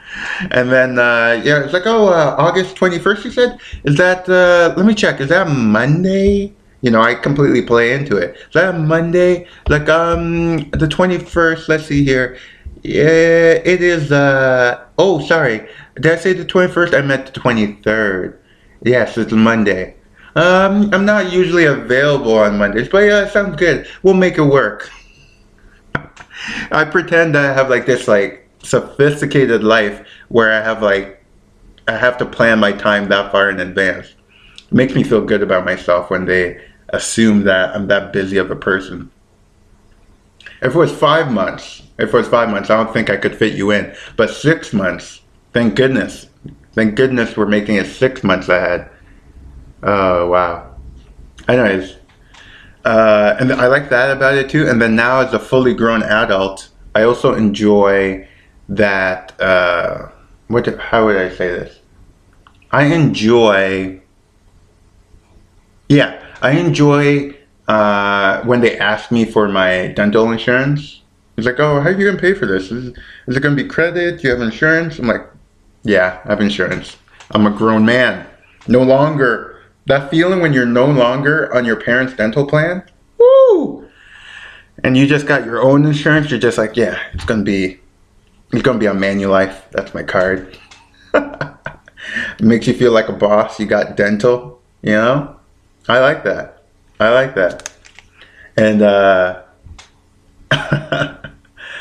and 0.51 0.71
then 0.71 0.99
uh, 0.99 1.41
yeah, 1.45 1.65
it's 1.65 1.73
like 1.73 1.87
oh 1.87 2.09
uh, 2.09 2.35
August 2.39 2.77
twenty 2.77 2.99
first. 2.99 3.23
He 3.23 3.31
said, 3.31 3.59
"Is 3.85 3.97
that? 3.97 4.29
Uh, 4.29 4.75
let 4.77 4.87
me 4.87 4.95
check. 4.95 5.21
Is 5.21 5.29
that 5.29 5.49
Monday?" 5.49 6.53
You 6.81 6.93
know, 6.93 7.01
I 7.03 7.15
completely 7.15 7.63
play 7.63 7.93
into 7.93 8.17
it. 8.17 8.37
Is 8.37 8.55
that 8.55 8.79
Monday? 8.79 9.49
Like 9.69 9.89
um 9.89 10.71
the 10.71 10.89
twenty 10.89 11.19
first. 11.19 11.69
Let's 11.69 11.87
see 11.87 12.05
here. 12.05 12.39
Yeah, 12.83 13.61
it 13.65 13.83
is. 13.83 14.13
Uh 14.13 14.85
oh, 14.99 15.21
sorry. 15.27 15.69
Did 15.97 16.07
I 16.07 16.17
say 16.17 16.33
the 16.33 16.45
twenty 16.45 16.73
first? 16.73 16.95
I 16.95 17.03
meant 17.03 17.27
the 17.27 17.41
twenty 17.41 17.75
third. 17.83 18.41
Yes, 18.85 19.19
it's 19.19 19.33
Monday. 19.33 19.97
Um, 20.37 20.95
I'm 20.95 21.05
not 21.05 21.33
usually 21.33 21.65
available 21.65 22.39
on 22.39 22.59
Mondays, 22.59 22.89
but 22.89 22.99
yeah, 22.99 23.25
it 23.25 23.33
sounds 23.33 23.57
good. 23.57 23.89
We'll 24.05 24.15
make 24.15 24.39
it 24.39 24.43
work. 24.43 24.89
I 26.71 26.85
pretend 26.85 27.37
I 27.37 27.53
have 27.53 27.69
like 27.69 27.87
this 27.87 28.07
like 28.07 28.48
sophisticated 28.69 29.65
life 29.65 30.07
where 30.29 30.53
I 30.53 30.63
have 30.63 30.83
like 30.83 31.25
I 31.87 31.97
have 31.97 32.19
to 32.19 32.27
plan 32.27 32.59
my 32.59 32.73
time 32.73 33.09
that 33.09 33.33
far 33.33 33.49
in 33.49 33.61
advance. 33.61 34.15
It 34.59 34.73
makes 34.73 34.95
me 34.95 35.03
feel 35.03 35.25
good 35.25 35.43
about 35.43 35.65
myself 35.65 36.11
when 36.11 36.27
they 36.27 36.63
assume 36.91 37.45
that 37.45 37.75
I'm 37.75 37.87
that 37.89 38.13
busy 38.13 38.37
of 38.37 38.51
a 38.51 38.57
person. 38.57 39.11
If 40.61 40.75
it 40.75 40.79
was 40.79 40.93
five 40.93 41.31
months, 41.33 41.83
if 41.99 42.13
it 42.13 42.17
was 42.17 42.29
five 42.29 42.51
months, 42.51 42.69
I 42.69 42.77
don't 42.77 42.93
think 42.93 43.09
I 43.09 43.17
could 43.17 43.37
fit 43.37 43.55
you 43.55 43.71
in. 43.71 43.95
But 44.17 44.31
six 44.31 44.73
months, 44.73 45.23
thank 45.53 45.75
goodness. 45.75 46.29
Thank 46.73 46.95
goodness 46.95 47.37
we're 47.37 47.47
making 47.47 47.77
it 47.77 47.87
six 47.87 48.23
months 48.23 48.49
ahead. 48.49 48.91
Oh 49.83 50.29
wow. 50.29 50.75
Anyways, 51.49 51.97
uh, 52.85 53.37
and 53.41 53.53
I 53.53 53.67
like 53.67 53.89
that 53.91 54.11
about 54.17 54.35
it 54.35 54.51
too. 54.51 54.69
And 54.69 54.81
then 54.81 54.95
now, 54.95 55.21
as 55.21 55.33
a 55.33 55.39
fully 55.39 55.75
grown 55.75 56.03
adult, 56.03 56.69
I 56.95 57.03
also 57.03 57.35
enjoy 57.35 58.27
that. 58.69 59.41
Uh, 59.41 60.09
what? 60.49 60.67
How 60.79 61.07
would 61.07 61.17
I 61.17 61.31
say 61.31 61.49
this? 61.49 61.79
I 62.71 62.85
enjoy. 62.85 64.01
Yeah, 65.89 66.23
I 66.43 66.53
enjoy 66.53 67.35
uh, 67.67 68.43
when 68.43 68.61
they 68.61 68.79
ask 68.79 69.11
me 69.11 69.25
for 69.25 69.49
my 69.49 69.89
dental 69.89 70.31
insurance. 70.31 71.03
It's 71.37 71.47
like, 71.47 71.61
oh, 71.61 71.81
how 71.81 71.89
are 71.89 71.93
you 71.93 72.07
gonna 72.07 72.21
pay 72.21 72.35
for 72.35 72.47
this? 72.47 72.73
Is, 72.73 72.97
is 73.27 73.37
it 73.37 73.41
gonna 73.41 73.55
be 73.55 73.65
credit? 73.65 74.21
Do 74.21 74.29
you 74.29 74.35
have 74.35 74.43
insurance? 74.43 74.99
I'm 74.99 75.07
like, 75.07 75.27
yeah, 75.85 76.21
I 76.25 76.31
have 76.31 76.41
insurance. 76.41 76.97
I'm 77.31 77.47
a 77.47 77.51
grown 77.51 77.85
man. 77.85 78.27
No 78.67 78.83
longer 78.83 79.59
that 79.89 80.11
feeling 80.11 80.41
when 80.41 80.53
you're 80.53 80.67
no 80.67 80.87
longer 80.87 81.53
on 81.55 81.65
your 81.65 81.77
parents' 81.77 82.13
dental 82.13 82.47
plan, 82.47 82.83
woo! 83.19 83.89
And 84.85 84.97
you 84.97 85.07
just 85.07 85.27
got 85.27 85.45
your 85.45 85.63
own 85.63 85.87
insurance, 85.87 86.31
you're 86.31 86.39
just 86.39 86.59
like, 86.59 86.77
yeah, 86.77 86.99
it's 87.15 87.25
gonna 87.25 87.43
be, 87.43 87.81
it's 88.53 88.63
gonna 88.63 88.79
be 88.79 88.89
on 88.89 88.99
Manulife. 88.99 89.71
That's 89.71 89.95
my 89.95 90.03
card. 90.03 90.59
makes 92.41 92.67
you 92.67 92.75
feel 92.75 92.93
like 92.93 93.09
a 93.09 93.13
boss. 93.13 93.59
You 93.59 93.67
got 93.67 93.97
dental, 93.97 94.61
you 94.83 94.93
know. 94.93 95.37
I 95.89 96.01
like 96.01 96.25
that. 96.25 96.65
I 97.01 97.11
like 97.11 97.35
that. 97.35 97.73
And 98.57 98.83
uh, 98.83 99.43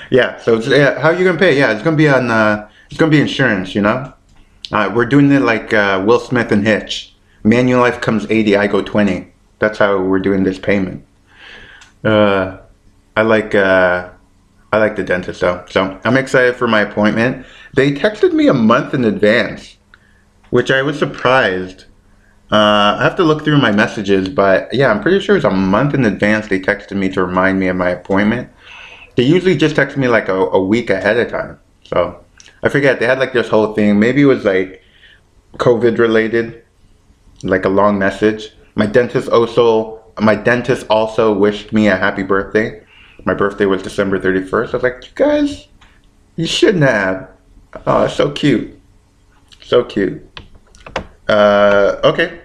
yeah, 0.10 0.40
so 0.42 0.60
yeah, 0.60 1.00
how 1.00 1.10
are 1.10 1.16
you 1.16 1.26
gonna 1.26 1.40
pay? 1.40 1.58
Yeah, 1.58 1.72
it's 1.74 1.84
gonna 1.84 1.98
be 1.98 2.08
on. 2.08 2.30
Uh, 2.30 2.70
it's 2.90 2.98
gonna 2.98 3.12
be 3.12 3.20
insurance, 3.20 3.76
you 3.76 3.82
know. 3.82 4.14
Uh, 4.72 4.92
we're 4.94 5.06
doing 5.06 5.32
it 5.32 5.42
like 5.42 5.74
uh, 5.74 6.04
Will 6.06 6.20
Smith 6.20 6.52
and 6.52 6.66
Hitch. 6.66 7.16
Manulife 7.44 8.02
comes 8.02 8.30
80, 8.30 8.58
I 8.58 8.68
go 8.68 8.82
20. 8.82 9.32
That's 9.60 9.78
how 9.78 10.02
we're 10.02 10.20
doing 10.20 10.44
this 10.44 10.60
payment. 10.60 11.06
Uh, 12.04 12.58
I 13.16 13.22
like 13.22 13.56
uh, 13.56 14.10
I 14.72 14.78
like 14.78 14.96
the 14.96 15.04
dentist 15.04 15.42
though, 15.42 15.64
so 15.70 16.00
I'm 16.04 16.18
excited 16.18 16.56
for 16.56 16.68
my 16.68 16.82
appointment. 16.82 17.46
They 17.74 17.94
texted 17.94 18.34
me 18.34 18.48
a 18.48 18.54
month 18.54 18.94
in 18.94 19.06
advance, 19.06 19.78
which 20.50 20.72
I 20.72 20.82
was 20.82 21.00
surprised. 21.00 21.86
Uh, 22.52 22.98
I 23.00 23.04
have 23.04 23.16
to 23.18 23.24
look 23.24 23.44
through 23.44 23.60
my 23.60 23.72
messages, 23.72 24.30
but 24.30 24.74
yeah, 24.74 24.90
I'm 24.90 25.02
pretty 25.02 25.20
sure 25.20 25.36
it's 25.36 25.46
a 25.46 25.52
month 25.52 25.94
in 25.94 26.06
advance. 26.06 26.48
They 26.48 26.60
texted 26.60 26.98
me 26.98 27.10
to 27.10 27.24
remind 27.24 27.60
me 27.60 27.68
of 27.68 27.76
my 27.76 27.90
appointment. 27.90 28.50
They 29.16 29.24
usually 29.24 29.58
just 29.58 29.76
text 29.76 29.98
me 29.98 30.08
like 30.08 30.28
a, 30.28 30.36
a 30.36 30.64
week 30.64 30.90
ahead 30.90 31.18
of 31.18 31.30
time. 31.30 31.60
So 31.84 32.24
I 32.64 32.70
forget. 32.70 33.00
They 33.00 33.06
had 33.06 33.20
like 33.20 33.34
this 33.34 33.50
whole 33.50 33.74
thing. 33.74 34.00
Maybe 34.00 34.22
it 34.22 34.26
was 34.26 34.46
like 34.46 34.82
COVID 35.58 35.98
related 35.98 36.64
like 37.44 37.66
a 37.66 37.70
long 37.70 38.00
message. 38.00 38.52
My 38.76 38.86
dentist 38.86 39.30
also 39.30 40.04
my 40.20 40.36
dentist 40.36 40.86
also 40.90 41.34
wished 41.34 41.74
me 41.74 41.88
a 41.88 41.96
happy 41.96 42.24
birthday. 42.24 42.82
My 43.28 43.34
birthday 43.34 43.66
was 43.66 43.84
December 43.84 44.18
31st. 44.18 44.70
I 44.70 44.72
was 44.72 44.84
like, 44.84 45.04
you 45.04 45.12
guys, 45.14 45.68
you 46.38 46.48
shouldn't 46.48 46.86
have. 46.86 47.30
Oh, 47.86 48.08
so 48.08 48.32
cute. 48.32 48.80
So 49.62 49.84
cute. 49.84 50.24
Uh, 51.28 51.98
okay. 52.06 52.40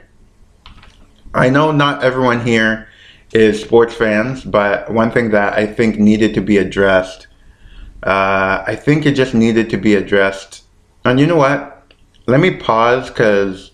I 1.35 1.51
know 1.51 1.71
not 1.71 2.03
everyone 2.03 2.45
here 2.45 2.89
is 3.33 3.63
sports 3.63 3.95
fans, 3.95 4.43
but 4.43 4.93
one 4.93 5.13
thing 5.13 5.31
that 5.31 5.53
I 5.53 5.67
think 5.67 6.01
needed 6.01 6.35
to 6.35 6.41
be 6.41 6.59
addressed, 6.59 7.29
uh, 8.03 8.65
I 8.67 8.75
think 8.75 9.07
it 9.07 9.13
just 9.13 9.35
needed 9.35 9.71
to 9.71 9.77
be 9.77 9.95
addressed. 9.95 10.65
And 11.05 11.21
you 11.21 11.29
know 11.29 11.37
what? 11.37 11.93
Let 12.27 12.41
me 12.41 12.57
pause 12.57 13.09
because 13.09 13.71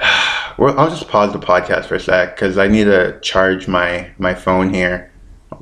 well, 0.58 0.76
I'll 0.76 0.90
just 0.90 1.06
pause 1.06 1.32
the 1.32 1.38
podcast 1.38 1.84
for 1.84 1.94
a 1.94 2.00
sec 2.00 2.34
because 2.34 2.58
I 2.58 2.66
need 2.66 2.84
to 2.86 3.20
charge 3.20 3.68
my 3.68 4.10
my 4.18 4.34
phone 4.34 4.74
here. 4.74 5.11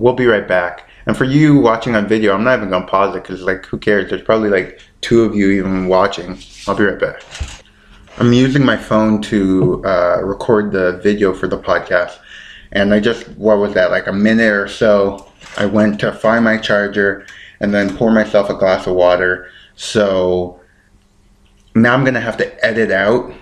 We'll 0.00 0.14
be 0.14 0.26
right 0.26 0.48
back. 0.48 0.88
And 1.04 1.16
for 1.16 1.24
you 1.24 1.58
watching 1.58 1.94
on 1.94 2.08
video, 2.08 2.34
I'm 2.34 2.42
not 2.42 2.58
even 2.58 2.70
gonna 2.70 2.86
pause 2.86 3.14
it 3.14 3.22
because 3.22 3.42
like 3.42 3.66
who 3.66 3.78
cares? 3.78 4.08
There's 4.08 4.22
probably 4.22 4.48
like 4.48 4.80
two 5.02 5.22
of 5.24 5.34
you 5.34 5.50
even 5.50 5.88
watching. 5.88 6.38
I'll 6.66 6.74
be 6.74 6.84
right 6.84 6.98
back. 6.98 7.22
I'm 8.18 8.32
using 8.32 8.64
my 8.64 8.76
phone 8.76 9.20
to 9.22 9.84
uh, 9.84 10.20
record 10.22 10.72
the 10.72 10.98
video 11.02 11.34
for 11.34 11.48
the 11.48 11.58
podcast, 11.58 12.18
and 12.72 12.94
I 12.94 13.00
just 13.00 13.28
what 13.30 13.58
was 13.58 13.74
that 13.74 13.90
like 13.90 14.06
a 14.06 14.12
minute 14.12 14.52
or 14.52 14.68
so? 14.68 15.30
I 15.58 15.66
went 15.66 16.00
to 16.00 16.12
find 16.12 16.44
my 16.44 16.56
charger 16.56 17.26
and 17.60 17.74
then 17.74 17.94
pour 17.94 18.10
myself 18.10 18.48
a 18.48 18.54
glass 18.54 18.86
of 18.86 18.94
water. 18.94 19.50
So 19.76 20.60
now 21.74 21.92
I'm 21.92 22.04
gonna 22.04 22.20
have 22.20 22.38
to 22.38 22.64
edit 22.64 22.90
out 22.90 23.32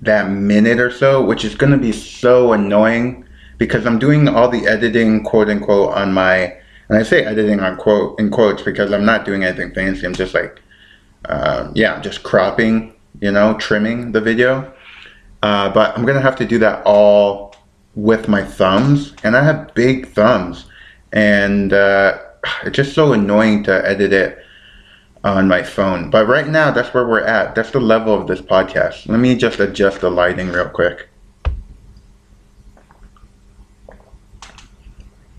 that 0.00 0.30
minute 0.30 0.80
or 0.80 0.90
so, 0.90 1.22
which 1.22 1.44
is 1.44 1.54
to 1.54 1.76
be 1.76 1.92
so 1.92 2.54
annoying 2.54 3.25
because 3.58 3.86
I'm 3.86 3.98
doing 3.98 4.28
all 4.28 4.48
the 4.48 4.66
editing, 4.66 5.24
quote 5.24 5.48
unquote, 5.48 5.94
on 5.94 6.12
my, 6.12 6.56
and 6.88 6.98
I 6.98 7.02
say 7.02 7.24
editing 7.24 7.60
on 7.60 7.76
quote 7.76 8.18
in 8.20 8.30
quotes 8.30 8.62
because 8.62 8.92
I'm 8.92 9.04
not 9.04 9.24
doing 9.24 9.44
anything 9.44 9.72
fancy. 9.72 10.06
I'm 10.06 10.14
just 10.14 10.34
like, 10.34 10.60
uh, 11.24 11.70
yeah, 11.74 11.94
I'm 11.94 12.02
just 12.02 12.22
cropping, 12.22 12.94
you 13.20 13.30
know, 13.30 13.54
trimming 13.58 14.12
the 14.12 14.20
video. 14.20 14.72
Uh, 15.42 15.70
but 15.70 15.96
I'm 15.96 16.04
gonna 16.04 16.20
have 16.20 16.36
to 16.36 16.46
do 16.46 16.58
that 16.58 16.82
all 16.84 17.54
with 17.94 18.28
my 18.28 18.44
thumbs, 18.44 19.14
and 19.22 19.36
I 19.36 19.42
have 19.42 19.74
big 19.74 20.08
thumbs, 20.08 20.66
and 21.12 21.72
uh, 21.72 22.18
it's 22.64 22.76
just 22.76 22.94
so 22.94 23.12
annoying 23.12 23.62
to 23.64 23.88
edit 23.88 24.12
it 24.12 24.38
on 25.24 25.48
my 25.48 25.62
phone. 25.62 26.10
But 26.10 26.26
right 26.26 26.46
now, 26.46 26.70
that's 26.70 26.92
where 26.94 27.06
we're 27.06 27.24
at. 27.24 27.54
That's 27.54 27.70
the 27.70 27.80
level 27.80 28.14
of 28.14 28.26
this 28.26 28.40
podcast. 28.40 29.08
Let 29.08 29.18
me 29.18 29.34
just 29.36 29.58
adjust 29.60 30.00
the 30.00 30.10
lighting 30.10 30.48
real 30.48 30.68
quick. 30.68 31.08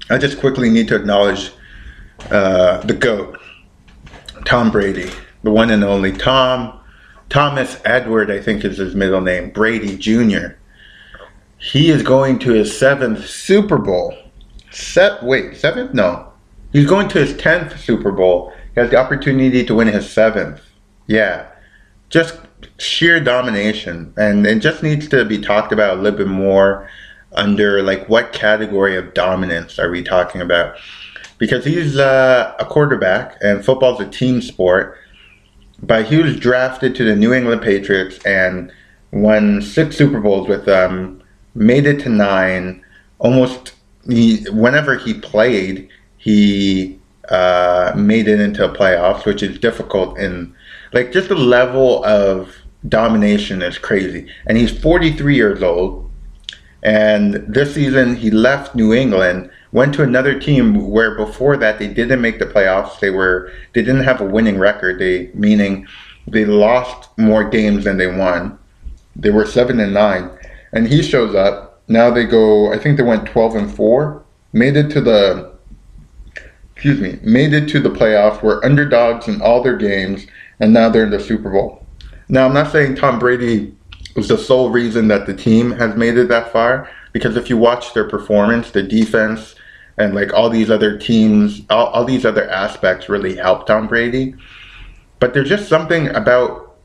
I 0.10 0.18
just 0.18 0.40
quickly 0.40 0.70
need 0.70 0.88
to 0.90 0.96
acknowledge 0.96 1.52
uh, 2.32 2.82
the 2.82 2.94
GOAT, 2.94 3.40
Tom 4.46 4.72
Brady, 4.72 5.10
the 5.44 5.52
one 5.52 5.70
and 5.70 5.84
only 5.84 6.12
Tom, 6.12 6.80
Thomas 7.30 7.80
Edward, 7.86 8.32
I 8.32 8.42
think 8.42 8.64
is 8.64 8.78
his 8.78 8.96
middle 8.96 9.22
name, 9.22 9.50
Brady 9.50 9.98
Jr. 9.98 10.56
He 11.58 11.90
is 11.90 12.04
going 12.04 12.40
to 12.40 12.52
his 12.52 12.78
seventh 12.78 13.28
Super 13.28 13.78
Bowl. 13.78 14.18
Set, 14.72 15.24
wait, 15.24 15.58
seventh? 15.58 15.94
No. 15.94 16.32
He's 16.72 16.88
going 16.88 17.08
to 17.10 17.20
his 17.20 17.36
tenth 17.38 17.80
Super 17.80 18.12
Bowl 18.12 18.54
he 18.78 18.82
has 18.82 18.92
the 18.92 18.98
opportunity 18.98 19.66
to 19.66 19.74
win 19.74 19.88
his 19.88 20.08
seventh. 20.08 20.62
Yeah. 21.08 21.48
Just 22.10 22.40
sheer 22.78 23.20
domination. 23.20 24.14
And 24.18 24.46
it 24.46 24.60
just 24.60 24.84
needs 24.84 25.08
to 25.08 25.26
be 25.26 25.42
talked 25.42 25.72
about 25.72 25.98
a 25.98 26.00
little 26.00 26.20
bit 26.20 26.28
more 26.28 26.88
under 27.34 27.82
like 27.84 28.08
what 28.10 28.34
category 28.34 28.96
of 28.96 29.14
dominance 29.14 29.80
are 29.80 29.90
we 29.90 30.04
talking 30.04 30.42
about? 30.42 30.78
Because 31.38 31.66
he's 31.66 31.98
uh, 31.98 32.56
a 32.60 32.66
quarterback 32.66 33.38
and 33.42 33.64
football's 33.64 34.02
a 34.02 34.10
team 34.10 34.42
sport. 34.42 34.98
But 35.82 36.08
he 36.08 36.18
was 36.18 36.40
drafted 36.40 36.96
to 36.96 37.04
the 37.04 37.16
New 37.16 37.34
England 37.34 37.62
Patriots 37.62 38.18
and 38.26 38.72
won 39.12 39.62
six 39.62 39.96
Super 39.96 40.20
Bowls 40.20 40.48
with 40.48 40.66
them, 40.66 41.22
made 41.54 41.86
it 41.86 42.00
to 42.02 42.10
nine. 42.10 42.84
Almost 43.20 43.74
he, 44.08 44.44
whenever 44.50 44.96
he 44.98 45.14
played, 45.14 45.90
he 46.18 47.00
uh, 47.30 47.94
made 47.96 48.28
it 48.28 48.40
into 48.40 48.62
the 48.66 48.74
playoffs, 48.74 49.26
which 49.26 49.44
is 49.44 49.60
difficult. 49.60 50.18
And 50.18 50.54
like 50.94 51.12
just 51.12 51.30
the 51.30 51.36
level 51.36 52.04
of 52.06 52.56
domination 52.88 53.62
is 53.62 53.78
crazy. 53.78 54.28
And 54.46 54.58
he's 54.58 54.78
43 54.78 55.36
years 55.36 55.62
old. 55.62 56.07
And 56.84 57.44
this 57.48 57.74
season 57.74 58.16
he 58.16 58.30
left 58.30 58.76
New 58.76 58.94
England, 58.94 59.50
went 59.72 59.94
to 59.96 60.04
another 60.04 60.40
team 60.40 60.90
where 60.90 61.16
before 61.16 61.58
that 61.58 61.80
they 61.80 61.88
didn't 61.88 62.22
make 62.22 62.40
the 62.40 62.46
playoffs. 62.46 63.00
They 63.00 63.10
were 63.10 63.52
they 63.74 63.82
didn't 63.82 64.04
have 64.04 64.22
a 64.22 64.26
winning 64.26 64.60
record. 64.60 65.00
They 65.00 65.32
meaning 65.34 65.88
they 66.28 66.46
lost 66.46 67.10
more 67.18 67.44
games 67.50 67.86
than 67.86 67.98
they 67.98 68.08
won. 68.08 68.58
They 69.16 69.32
were 69.32 69.46
seven 69.46 69.80
and 69.80 69.94
nine, 69.94 70.30
and 70.72 70.88
he 70.88 71.02
shows 71.02 71.34
up. 71.34 71.82
Now 71.88 72.12
they 72.12 72.26
go. 72.26 72.72
I 72.72 72.78
think 72.78 72.98
they 72.98 73.04
went 73.04 73.28
twelve 73.28 73.56
and 73.56 73.74
four. 73.74 74.24
Made 74.54 74.78
it 74.78 74.90
to 74.92 75.02
the. 75.02 75.54
Excuse 76.76 77.00
me. 77.00 77.18
Made 77.24 77.54
it 77.54 77.68
to 77.70 77.80
the 77.80 77.90
playoffs. 77.90 78.44
Were 78.44 78.64
underdogs 78.64 79.28
in 79.28 79.42
all 79.42 79.64
their 79.64 79.78
games, 79.78 80.28
and 80.60 80.74
now 80.74 80.90
they're 80.90 81.06
in 81.06 81.10
the 81.10 81.20
Super 81.20 81.50
Bowl. 81.50 81.86
Now 82.30 82.46
I'm 82.46 82.54
not 82.54 82.72
saying 82.72 82.96
Tom 82.96 83.20
Brady 83.20 83.77
was 84.18 84.28
the 84.28 84.38
sole 84.38 84.72
reason 84.72 85.08
that 85.08 85.28
the 85.28 85.34
team 85.34 85.72
has 85.72 85.96
made 85.96 86.18
it 86.18 86.28
that 86.28 86.52
far, 86.52 86.90
because 87.14 87.38
if 87.38 87.50
you 87.50 87.56
watch 87.56 87.94
their 87.94 88.10
performance, 88.10 88.72
the 88.72 88.82
defense, 88.82 89.54
and 89.98 90.16
like 90.16 90.34
all 90.34 90.50
these 90.50 90.72
other 90.72 90.98
teams, 90.98 91.62
all, 91.70 91.88
all 91.88 92.04
these 92.04 92.26
other 92.26 92.50
aspects 92.50 93.08
really 93.08 93.36
helped 93.36 93.68
Tom 93.68 93.88
Brady. 93.88 94.34
But 95.20 95.34
there's 95.34 95.50
just 95.50 95.70
something 95.70 96.08
about 96.10 96.78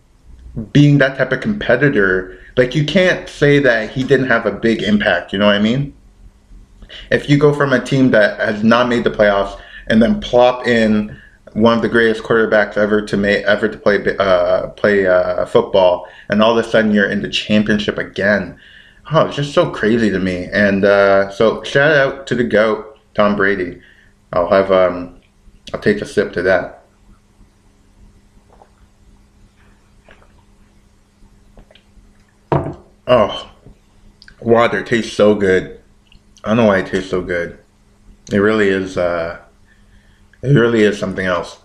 being 0.73 0.99
that 0.99 1.17
type 1.17 1.33
of 1.33 1.41
competitor. 1.41 2.39
Like 2.57 2.75
you 2.75 2.85
can't 2.85 3.29
say 3.29 3.59
that 3.61 3.91
he 3.91 4.05
didn't 4.05 4.29
have 4.29 4.45
a 4.45 4.53
big 4.53 4.83
impact. 4.83 5.33
You 5.33 5.39
know 5.39 5.47
what 5.47 5.57
I 5.57 5.61
mean? 5.61 5.95
If 7.11 7.31
you 7.31 7.39
go 7.39 7.55
from 7.55 7.73
a 7.73 7.83
team 7.83 8.11
that 8.11 8.39
has 8.41 8.62
not 8.62 8.89
made 8.89 9.05
the 9.05 9.11
playoffs 9.11 9.59
and 9.87 10.03
then 10.03 10.21
plop 10.21 10.67
in 10.67 11.19
one 11.54 11.76
of 11.76 11.82
the 11.82 11.88
greatest 11.88 12.23
quarterbacks 12.23 12.76
ever 12.76 13.02
to 13.02 13.16
make 13.16 13.44
ever 13.44 13.68
to 13.68 13.78
play 13.78 14.16
uh, 14.18 14.68
play 14.71 15.06
uh, 15.06 15.44
football, 15.47 16.09
and 16.28 16.42
all 16.42 16.56
of 16.59 16.64
a 16.64 16.68
sudden 16.68 16.92
you're 16.92 17.11
in 17.11 17.23
the 17.23 17.28
championship 17.28 17.99
again. 17.99 18.59
Oh, 19.11 19.26
it's 19.26 19.37
just 19.37 19.52
so 19.52 19.71
crazy 19.71 20.11
to 20.11 20.18
me. 20.18 20.49
And 20.52 20.85
uh, 20.85 21.30
so 21.30 21.62
shout 21.62 21.92
out 21.92 22.26
to 22.28 22.35
the 22.35 22.44
goat, 22.44 22.99
Tom 23.14 23.37
Brady. 23.37 23.80
I'll 24.32 24.49
have 24.49 24.73
um, 24.73 25.21
I'll 25.75 25.80
take 25.80 26.00
a 26.00 26.06
sip 26.06 26.32
to 26.35 26.42
that. 26.42 26.78
Oh, 33.06 33.50
water 34.40 34.82
tastes 34.82 35.14
so 35.14 35.35
good. 35.35 35.80
I 36.44 36.49
don't 36.49 36.56
know 36.56 36.66
why 36.66 36.78
it 36.78 36.87
tastes 36.87 37.11
so 37.11 37.21
good. 37.21 37.59
It 38.32 38.38
really 38.38 38.68
is. 38.68 38.97
Uh, 38.97 39.38
it 40.43 40.49
really 40.49 40.83
is 40.83 40.99
something 40.99 41.27
else. 41.27 41.59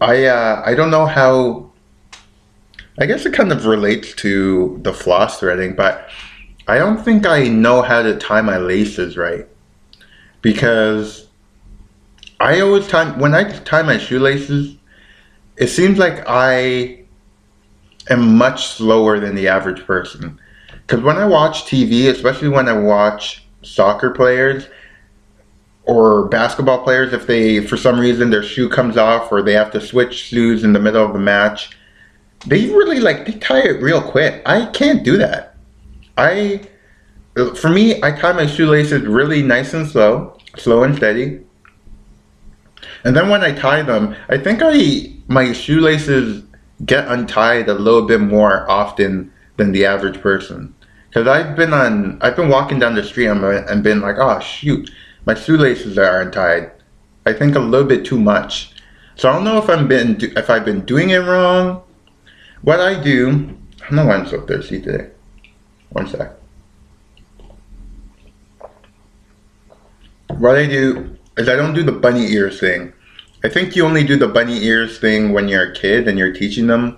I 0.00 0.26
uh, 0.26 0.62
I 0.64 0.74
don't 0.74 0.90
know 0.90 1.06
how. 1.06 1.70
I 3.00 3.06
guess 3.06 3.24
it 3.24 3.32
kind 3.32 3.52
of 3.52 3.64
relates 3.64 4.12
to 4.16 4.80
the 4.82 4.92
floss 4.92 5.38
threading, 5.38 5.76
but 5.76 6.08
I 6.66 6.78
don't 6.78 7.02
think 7.02 7.26
I 7.26 7.44
know 7.44 7.82
how 7.82 8.02
to 8.02 8.16
tie 8.18 8.40
my 8.42 8.58
laces 8.58 9.16
right 9.16 9.46
because 10.42 11.28
I 12.40 12.60
always 12.60 12.88
tie 12.88 13.10
when 13.18 13.34
I 13.34 13.44
tie 13.60 13.82
my 13.82 13.98
shoelaces. 13.98 14.76
It 15.56 15.68
seems 15.68 15.98
like 15.98 16.24
I 16.28 17.04
am 18.10 18.36
much 18.36 18.66
slower 18.66 19.18
than 19.18 19.34
the 19.34 19.48
average 19.48 19.84
person. 19.84 20.38
Because 20.70 21.02
when 21.02 21.16
I 21.16 21.26
watch 21.26 21.64
TV, 21.64 22.08
especially 22.08 22.48
when 22.48 22.68
I 22.68 22.72
watch 22.72 23.44
soccer 23.62 24.10
players 24.10 24.66
or 25.88 26.28
basketball 26.28 26.84
players, 26.84 27.14
if 27.14 27.26
they, 27.26 27.66
for 27.66 27.78
some 27.78 27.98
reason, 27.98 28.28
their 28.28 28.42
shoe 28.42 28.68
comes 28.68 28.98
off 28.98 29.32
or 29.32 29.40
they 29.40 29.54
have 29.54 29.70
to 29.70 29.80
switch 29.80 30.14
shoes 30.14 30.62
in 30.62 30.74
the 30.74 30.78
middle 30.78 31.02
of 31.02 31.14
the 31.14 31.18
match, 31.18 31.70
they 32.46 32.66
really 32.66 33.00
like, 33.00 33.24
they 33.24 33.32
tie 33.32 33.62
it 33.62 33.80
real 33.80 34.02
quick. 34.02 34.42
I 34.44 34.66
can't 34.66 35.02
do 35.02 35.16
that. 35.16 35.56
I, 36.18 36.60
for 37.56 37.70
me, 37.70 38.02
I 38.02 38.12
tie 38.12 38.32
my 38.32 38.46
shoelaces 38.46 39.00
really 39.06 39.42
nice 39.42 39.72
and 39.72 39.88
slow, 39.88 40.38
slow 40.58 40.82
and 40.82 40.94
steady. 40.94 41.40
And 43.04 43.16
then 43.16 43.30
when 43.30 43.42
I 43.42 43.52
tie 43.52 43.80
them, 43.80 44.14
I 44.28 44.36
think 44.36 44.60
I, 44.62 45.10
my 45.26 45.54
shoelaces 45.54 46.44
get 46.84 47.08
untied 47.08 47.66
a 47.70 47.74
little 47.74 48.06
bit 48.06 48.20
more 48.20 48.70
often 48.70 49.32
than 49.56 49.72
the 49.72 49.86
average 49.86 50.20
person. 50.20 50.74
Because 51.08 51.26
I've 51.26 51.56
been 51.56 51.72
on, 51.72 52.18
I've 52.20 52.36
been 52.36 52.50
walking 52.50 52.78
down 52.78 52.94
the 52.94 53.02
street 53.02 53.28
and, 53.28 53.42
and 53.42 53.82
been 53.82 54.02
like, 54.02 54.16
oh 54.18 54.38
shoot, 54.40 54.90
my 55.28 55.34
shoelaces 55.34 55.98
are 55.98 56.22
untied. 56.22 56.72
I 57.26 57.34
think 57.34 57.54
a 57.54 57.58
little 57.60 57.86
bit 57.86 58.06
too 58.06 58.18
much. 58.18 58.72
So 59.14 59.28
I 59.28 59.34
don't 59.34 59.44
know 59.44 59.58
if 59.58 59.68
I'm 59.68 59.86
been 59.86 60.16
if 60.22 60.48
I've 60.48 60.64
been 60.64 60.86
doing 60.86 61.10
it 61.10 61.18
wrong. 61.18 61.82
What 62.62 62.80
I 62.80 62.98
do, 62.98 63.54
I 63.82 63.88
don't 63.88 63.96
know 63.96 64.06
why 64.06 64.16
I'm 64.16 64.26
so 64.26 64.40
thirsty 64.46 64.80
today. 64.80 65.10
One 65.90 66.08
sec. 66.08 66.32
What 70.38 70.56
I 70.56 70.64
do 70.64 71.18
is 71.36 71.46
I 71.46 71.56
don't 71.56 71.74
do 71.74 71.82
the 71.82 71.92
bunny 71.92 72.32
ears 72.32 72.58
thing. 72.58 72.94
I 73.44 73.50
think 73.50 73.76
you 73.76 73.84
only 73.84 74.04
do 74.04 74.16
the 74.16 74.28
bunny 74.28 74.64
ears 74.64 74.98
thing 74.98 75.34
when 75.34 75.46
you're 75.46 75.72
a 75.72 75.74
kid 75.74 76.08
and 76.08 76.18
you're 76.18 76.32
teaching 76.32 76.68
them 76.68 76.96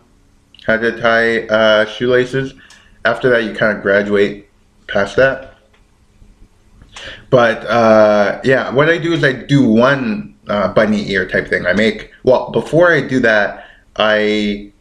how 0.66 0.77
to 0.77 1.01
tie 1.01 1.49
uh, 1.49 1.85
shoelaces. 1.85 2.55
After 3.05 3.29
that, 3.31 3.43
you 3.43 3.55
kind 3.55 3.77
of 3.77 3.83
graduate 3.83 4.49
past 4.87 5.16
that. 5.16 5.50
But 7.31 7.65
uh, 7.67 8.41
yeah, 8.45 8.71
what 8.71 8.89
I 8.89 8.99
do 8.99 9.13
is 9.13 9.25
I 9.25 9.33
do 9.33 9.65
one 9.65 10.35
uh, 10.49 10.73
bunny 10.73 11.11
ear 11.11 11.29
type 11.29 11.49
thing. 11.49 11.67
I 11.67 11.73
make, 11.73 12.11
well, 12.25 12.51
before 12.51 12.93
I 12.93 13.01
do 13.01 13.21
that, 13.21 13.67
I 13.97 14.73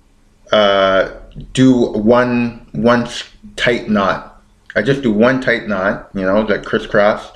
uh, 0.52 1.12
do 1.54 1.92
one, 1.92 2.68
one 2.72 3.08
tight 3.56 3.90
knot. 3.90 4.42
I 4.76 4.82
just 4.82 5.02
do 5.02 5.12
one 5.12 5.42
tight 5.42 5.68
knot, 5.68 6.10
you 6.14 6.22
know, 6.22 6.46
that 6.46 6.66
crisscross, 6.66 7.32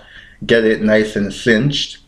get 0.46 0.64
it 0.64 0.82
nice 0.82 1.16
and 1.16 1.34
cinched 1.34 2.04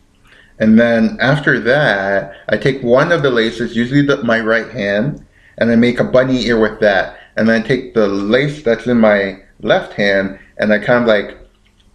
and 0.58 0.78
then 0.78 1.18
after 1.20 1.60
that, 1.60 2.34
I 2.48 2.56
take 2.56 2.82
one 2.82 3.12
of 3.12 3.22
the 3.22 3.30
laces, 3.30 3.76
usually 3.76 4.02
the, 4.02 4.22
my 4.22 4.40
right 4.40 4.70
hand, 4.70 5.24
and 5.58 5.70
I 5.70 5.76
make 5.76 6.00
a 6.00 6.04
bunny 6.04 6.46
ear 6.46 6.58
with 6.58 6.80
that. 6.80 7.18
And 7.36 7.48
then 7.48 7.62
I 7.62 7.66
take 7.66 7.94
the 7.94 8.08
lace 8.08 8.62
that's 8.62 8.86
in 8.86 8.98
my 8.98 9.40
left 9.60 9.92
hand 9.94 10.38
and 10.58 10.72
I 10.72 10.78
kind 10.78 11.02
of 11.02 11.08
like 11.08 11.36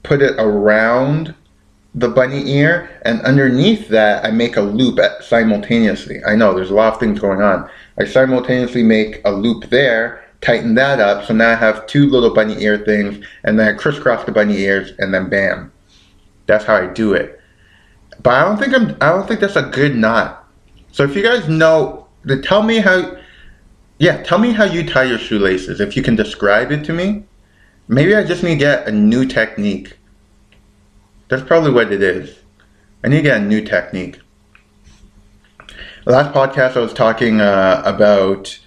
put 0.03 0.21
it 0.21 0.35
around 0.37 1.35
the 1.93 2.07
bunny 2.07 2.49
ear 2.49 2.89
and 3.03 3.21
underneath 3.21 3.89
that 3.89 4.23
I 4.25 4.31
make 4.31 4.55
a 4.55 4.61
loop 4.61 4.99
simultaneously. 5.21 6.23
I 6.25 6.35
know 6.35 6.53
there's 6.53 6.71
a 6.71 6.75
lot 6.75 6.93
of 6.93 6.99
things 6.99 7.19
going 7.19 7.41
on. 7.41 7.69
I 7.99 8.05
simultaneously 8.05 8.83
make 8.83 9.21
a 9.25 9.31
loop 9.31 9.69
there, 9.69 10.23
tighten 10.39 10.75
that 10.75 10.99
up, 10.99 11.25
so 11.25 11.33
now 11.33 11.51
I 11.51 11.55
have 11.55 11.85
two 11.87 12.09
little 12.09 12.33
bunny 12.33 12.61
ear 12.63 12.77
things 12.77 13.25
and 13.43 13.59
then 13.59 13.75
I 13.75 13.77
crisscross 13.77 14.23
the 14.25 14.31
bunny 14.31 14.57
ears 14.59 14.93
and 14.99 15.13
then 15.13 15.29
bam. 15.29 15.71
That's 16.47 16.65
how 16.65 16.75
I 16.75 16.87
do 16.87 17.13
it. 17.13 17.39
But 18.23 18.33
I 18.33 18.43
don't 18.43 18.57
think 18.57 18.73
I'm. 18.73 18.97
I 19.01 19.09
don't 19.09 19.27
think 19.27 19.39
that's 19.39 19.55
a 19.55 19.63
good 19.63 19.95
knot. 19.95 20.47
So 20.91 21.03
if 21.03 21.15
you 21.15 21.23
guys 21.23 21.47
know, 21.47 22.07
then 22.23 22.41
tell 22.41 22.63
me 22.63 22.77
how. 22.77 23.17
Yeah, 23.97 24.21
tell 24.23 24.39
me 24.39 24.51
how 24.51 24.63
you 24.63 24.87
tie 24.87 25.03
your 25.03 25.19
shoelaces. 25.19 25.79
If 25.79 25.95
you 25.95 26.03
can 26.03 26.15
describe 26.15 26.71
it 26.71 26.83
to 26.85 26.93
me, 26.93 27.23
maybe 27.91 28.15
I 28.15 28.23
just 28.23 28.41
need 28.41 28.55
to 28.55 28.59
get 28.59 28.87
a 28.87 28.91
new 28.91 29.25
technique. 29.25 29.97
That's 31.27 31.43
probably 31.43 31.71
what 31.71 31.91
it 31.91 32.01
is. 32.01 32.39
I 33.03 33.09
need 33.09 33.17
to 33.17 33.21
get 33.21 33.41
a 33.41 33.45
new 33.45 33.63
technique. 33.63 34.19
last 36.05 36.33
podcast, 36.33 36.77
I 36.77 36.79
was 36.79 36.93
talking 36.93 37.41
uh, 37.41 37.81
about 37.85 38.57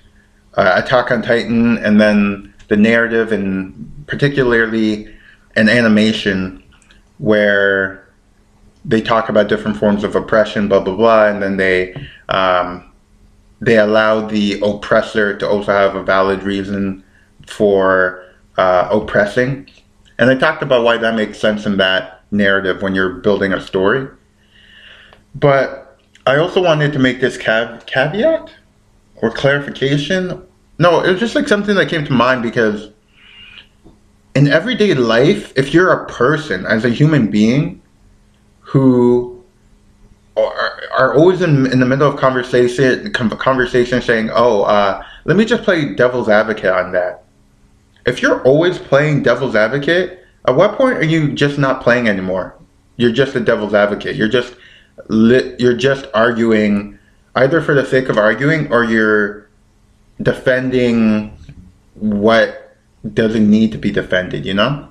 uh, 0.54 0.82
Attack 0.84 1.10
on 1.10 1.22
Titan 1.22 1.78
and 1.78 2.00
then 2.00 2.54
the 2.68 2.76
narrative, 2.76 3.32
and 3.32 4.04
particularly 4.06 5.12
an 5.56 5.68
animation 5.68 6.62
where 7.18 8.06
they 8.84 9.00
talk 9.00 9.30
about 9.30 9.48
different 9.48 9.78
forms 9.78 10.04
of 10.04 10.14
oppression, 10.14 10.68
blah 10.68 10.80
blah 10.80 10.96
blah, 10.96 11.28
and 11.28 11.42
then 11.42 11.56
they 11.56 11.94
um, 12.28 12.92
they 13.60 13.78
allow 13.78 14.26
the 14.26 14.60
oppressor 14.60 15.37
to 15.38 15.48
also 15.48 15.72
have 15.72 15.94
a 15.94 16.02
valid 16.02 16.42
reason 16.42 17.02
for 17.46 18.23
uh, 18.56 18.88
oppressing. 18.90 19.68
And 20.18 20.30
I 20.30 20.34
talked 20.34 20.62
about 20.62 20.84
why 20.84 20.96
that 20.96 21.14
makes 21.14 21.38
sense 21.38 21.66
in 21.66 21.76
that 21.78 22.22
narrative 22.30 22.82
when 22.82 22.94
you're 22.94 23.14
building 23.14 23.52
a 23.52 23.60
story. 23.60 24.08
But 25.34 25.98
I 26.26 26.36
also 26.36 26.62
wanted 26.62 26.92
to 26.92 26.98
make 26.98 27.20
this 27.20 27.36
cav- 27.36 27.86
caveat 27.86 28.52
or 29.16 29.30
clarification. 29.30 30.46
No, 30.78 31.02
it 31.02 31.10
was 31.10 31.20
just 31.20 31.34
like 31.34 31.48
something 31.48 31.74
that 31.76 31.88
came 31.88 32.04
to 32.04 32.12
mind 32.12 32.42
because 32.42 32.90
in 34.34 34.48
everyday 34.48 34.94
life, 34.94 35.52
if 35.56 35.72
you're 35.72 35.92
a 35.92 36.06
person, 36.06 36.66
as 36.66 36.84
a 36.84 36.90
human 36.90 37.30
being, 37.30 37.80
who 38.60 39.44
are, 40.36 40.80
are 40.96 41.14
always 41.14 41.42
in, 41.42 41.70
in 41.70 41.80
the 41.80 41.86
middle 41.86 42.10
of 42.10 42.18
conversation 42.18 43.12
conversation 43.12 44.02
saying, 44.02 44.30
"Oh, 44.32 44.62
uh, 44.62 45.04
let 45.24 45.36
me 45.36 45.44
just 45.44 45.62
play 45.62 45.94
devil's 45.94 46.28
advocate 46.28 46.72
on 46.72 46.92
that." 46.92 47.23
If 48.06 48.20
you're 48.20 48.42
always 48.42 48.78
playing 48.78 49.22
devil's 49.22 49.56
advocate, 49.56 50.24
at 50.46 50.54
what 50.54 50.76
point 50.76 50.98
are 50.98 51.04
you 51.04 51.32
just 51.32 51.58
not 51.58 51.82
playing 51.82 52.08
anymore? 52.08 52.54
You're 52.96 53.12
just 53.12 53.34
a 53.34 53.40
devil's 53.40 53.74
advocate. 53.74 54.16
You're 54.16 54.28
just 54.28 54.54
you're 55.10 55.76
just 55.76 56.06
arguing 56.14 56.98
either 57.34 57.60
for 57.60 57.74
the 57.74 57.84
sake 57.84 58.08
of 58.08 58.16
arguing 58.16 58.72
or 58.72 58.84
you're 58.84 59.50
defending 60.22 61.36
what 61.94 62.76
doesn't 63.12 63.50
need 63.50 63.72
to 63.72 63.78
be 63.78 63.90
defended, 63.90 64.46
you 64.46 64.54
know? 64.54 64.88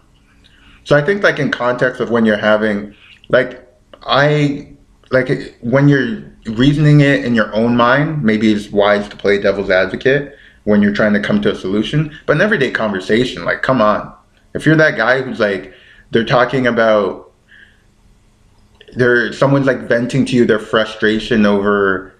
So 0.83 0.97
I 0.97 1.01
think 1.01 1.23
like 1.23 1.39
in 1.39 1.51
context 1.51 2.01
of 2.01 2.09
when 2.09 2.25
you're 2.25 2.37
having 2.37 2.95
like 3.29 3.65
I 4.01 4.73
like 5.11 5.57
when 5.61 5.87
you're 5.87 6.23
reasoning 6.45 6.99
it 7.01 7.23
in 7.23 7.35
your 7.35 7.53
own 7.55 7.77
mind, 7.77 8.23
maybe 8.23 8.51
it's 8.51 8.69
wise 8.69 9.07
to 9.09 9.15
play 9.15 9.39
devil's 9.39 9.69
advocate 9.69 10.35
when 10.63 10.81
you're 10.81 10.93
trying 10.93 11.13
to 11.13 11.19
come 11.19 11.41
to 11.41 11.51
a 11.51 11.55
solution. 11.55 12.17
But 12.25 12.37
an 12.37 12.41
everyday 12.41 12.71
conversation, 12.71 13.43
like, 13.43 13.61
come 13.61 13.81
on. 13.81 14.13
If 14.53 14.65
you're 14.65 14.75
that 14.75 14.97
guy 14.97 15.21
who's 15.21 15.39
like, 15.39 15.73
they're 16.11 16.25
talking 16.25 16.67
about, 16.67 17.31
there, 18.95 19.33
someone's 19.33 19.65
like 19.65 19.87
venting 19.87 20.25
to 20.25 20.35
you 20.35 20.45
their 20.45 20.59
frustration 20.59 21.45
over 21.45 22.13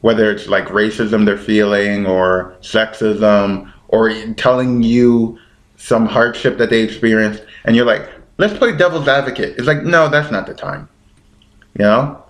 whether 0.00 0.30
it's 0.30 0.46
like 0.46 0.66
racism 0.66 1.26
they're 1.26 1.36
feeling 1.36 2.06
or 2.06 2.56
sexism 2.60 3.70
or 3.88 4.10
telling 4.34 4.82
you 4.82 5.38
some 5.76 6.06
hardship 6.06 6.58
that 6.58 6.70
they 6.70 6.82
experienced, 6.82 7.42
and 7.64 7.74
you're 7.74 7.86
like, 7.86 8.08
let's 8.38 8.56
play 8.56 8.76
devil's 8.76 9.08
advocate. 9.08 9.56
It's 9.56 9.66
like, 9.66 9.82
no, 9.82 10.08
that's 10.08 10.30
not 10.30 10.46
the 10.46 10.54
time. 10.54 10.88
You 11.78 11.84
know, 11.84 12.22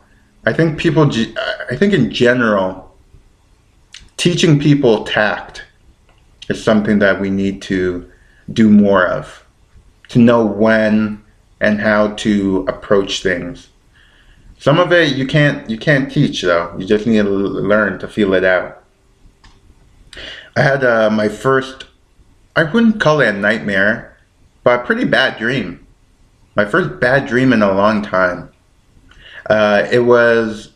I 0.46 0.52
think 0.52 0.78
people, 0.78 1.10
I 1.70 1.76
think 1.76 1.92
in 1.92 2.12
general, 2.12 2.89
teaching 4.20 4.60
people 4.60 5.04
tact 5.04 5.64
is 6.50 6.62
something 6.62 6.98
that 6.98 7.18
we 7.18 7.30
need 7.30 7.62
to 7.62 8.06
do 8.52 8.68
more 8.68 9.06
of, 9.06 9.46
to 10.10 10.18
know 10.18 10.44
when 10.44 11.24
and 11.58 11.80
how 11.80 12.08
to 12.08 12.66
approach 12.68 13.22
things. 13.22 13.70
Some 14.58 14.78
of 14.78 14.92
it 14.92 15.16
you 15.16 15.26
can't 15.26 15.70
you 15.70 15.78
can't 15.78 16.12
teach 16.12 16.42
though. 16.42 16.76
You 16.78 16.84
just 16.84 17.06
need 17.06 17.22
to 17.22 17.30
learn 17.30 17.98
to 18.00 18.06
feel 18.06 18.34
it 18.34 18.44
out. 18.44 18.84
I 20.54 20.60
had 20.60 20.84
uh, 20.84 21.08
my 21.08 21.30
first, 21.30 21.86
I 22.54 22.64
wouldn't 22.64 23.00
call 23.00 23.22
it 23.22 23.28
a 23.28 23.32
nightmare, 23.32 24.18
but 24.62 24.80
a 24.80 24.84
pretty 24.84 25.06
bad 25.06 25.38
dream. 25.38 25.86
My 26.56 26.66
first 26.66 27.00
bad 27.00 27.26
dream 27.26 27.54
in 27.54 27.62
a 27.62 27.72
long 27.72 28.02
time. 28.02 28.50
Uh, 29.48 29.88
it 29.90 30.00
was, 30.00 30.72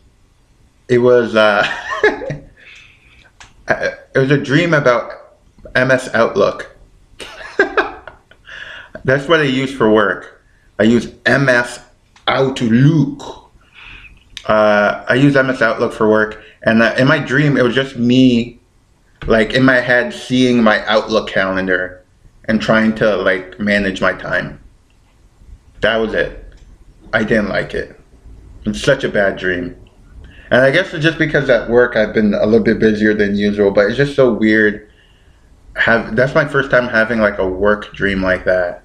it 0.89 0.97
was, 0.97 1.35
uh, 1.35 1.63
it 3.67 4.17
was 4.17 4.31
a 4.31 4.37
dream 4.37 4.73
about 4.73 5.11
MS 5.75 6.09
Outlook. 6.13 6.75
That's 9.03 9.27
what 9.27 9.39
I 9.39 9.43
use 9.43 9.73
for 9.73 9.89
work. 9.89 10.43
I 10.79 10.83
use 10.83 11.11
MS 11.25 11.79
Outlook. 12.27 13.51
Uh, 14.45 15.05
I 15.07 15.15
use 15.15 15.33
MS 15.33 15.61
Outlook 15.61 15.93
for 15.93 16.07
work, 16.07 16.43
and 16.63 16.81
uh, 16.83 16.93
in 16.97 17.07
my 17.07 17.17
dream, 17.17 17.57
it 17.57 17.63
was 17.63 17.73
just 17.73 17.97
me, 17.97 18.59
like 19.25 19.53
in 19.53 19.63
my 19.63 19.79
head, 19.79 20.13
seeing 20.13 20.61
my 20.61 20.85
Outlook 20.85 21.29
calendar 21.29 22.03
and 22.45 22.61
trying 22.61 22.93
to 22.95 23.15
like 23.17 23.59
manage 23.59 24.01
my 24.01 24.13
time. 24.13 24.59
That 25.81 25.97
was 25.97 26.13
it. 26.13 26.53
I 27.13 27.23
didn't 27.23 27.49
like 27.49 27.73
it. 27.73 27.99
It's 28.65 28.81
such 28.81 29.03
a 29.03 29.09
bad 29.09 29.37
dream. 29.37 29.75
And 30.55 30.63
I 30.63 30.71
guess 30.71 30.93
it's 30.93 31.03
just 31.03 31.17
because 31.17 31.49
at 31.49 31.69
work 31.69 31.97
I've 31.97 32.13
been 32.13 32.33
a 32.33 32.45
little 32.45 32.63
bit 32.63 32.79
busier 32.79 33.13
than 33.13 33.35
usual, 33.35 33.71
but 33.71 33.87
it's 33.87 33.97
just 33.97 34.15
so 34.15 34.31
weird. 34.31 34.89
Have 35.75 36.15
that's 36.15 36.33
my 36.33 36.47
first 36.47 36.71
time 36.71 36.87
having 36.87 37.19
like 37.19 37.39
a 37.39 37.45
work 37.45 37.93
dream 37.93 38.21
like 38.21 38.45
that. 38.45 38.81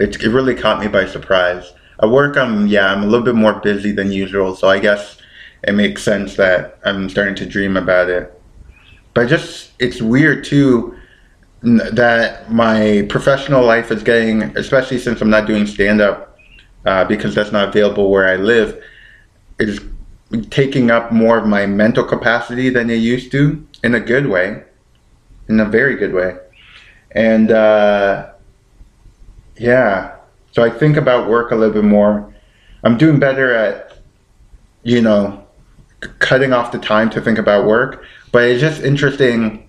It, 0.00 0.20
it 0.20 0.30
really 0.30 0.56
caught 0.56 0.80
me 0.80 0.88
by 0.88 1.06
surprise. 1.06 1.72
At 2.02 2.10
work, 2.10 2.36
I'm 2.36 2.66
yeah, 2.66 2.92
I'm 2.92 3.04
a 3.04 3.06
little 3.06 3.24
bit 3.24 3.36
more 3.36 3.60
busy 3.60 3.92
than 3.92 4.10
usual, 4.10 4.56
so 4.56 4.68
I 4.68 4.80
guess 4.80 5.18
it 5.62 5.76
makes 5.76 6.02
sense 6.02 6.34
that 6.34 6.80
I'm 6.84 7.08
starting 7.08 7.36
to 7.36 7.46
dream 7.46 7.76
about 7.76 8.10
it. 8.10 8.42
But 9.14 9.28
just 9.28 9.70
it's 9.78 10.02
weird 10.02 10.42
too 10.42 10.96
that 11.62 12.50
my 12.50 13.06
professional 13.08 13.64
life 13.64 13.92
is 13.92 14.02
getting, 14.02 14.42
especially 14.58 14.98
since 14.98 15.20
I'm 15.20 15.30
not 15.30 15.46
doing 15.46 15.68
stand 15.68 16.00
up 16.00 16.36
uh, 16.84 17.04
because 17.04 17.32
that's 17.36 17.52
not 17.52 17.68
available 17.68 18.10
where 18.10 18.26
I 18.28 18.34
live, 18.34 18.82
is 19.60 19.78
taking 20.50 20.90
up 20.90 21.10
more 21.10 21.38
of 21.38 21.46
my 21.46 21.66
mental 21.66 22.04
capacity 22.04 22.68
than 22.70 22.90
it 22.90 22.96
used 22.96 23.32
to 23.32 23.66
in 23.82 23.94
a 23.94 24.00
good 24.00 24.26
way, 24.26 24.62
in 25.48 25.60
a 25.60 25.64
very 25.64 25.96
good 25.96 26.12
way. 26.12 26.36
And 27.12 27.50
uh, 27.50 28.30
yeah, 29.56 30.16
so 30.52 30.62
I 30.62 30.70
think 30.70 30.96
about 30.96 31.28
work 31.28 31.50
a 31.50 31.56
little 31.56 31.74
bit 31.74 31.84
more. 31.84 32.34
I'm 32.84 32.98
doing 32.98 33.18
better 33.18 33.54
at, 33.54 33.98
you 34.82 35.00
know, 35.00 35.44
cutting 36.18 36.52
off 36.52 36.72
the 36.72 36.78
time 36.78 37.10
to 37.10 37.20
think 37.20 37.38
about 37.38 37.66
work, 37.66 38.04
but 38.30 38.44
it's 38.44 38.60
just 38.60 38.82
interesting. 38.82 39.68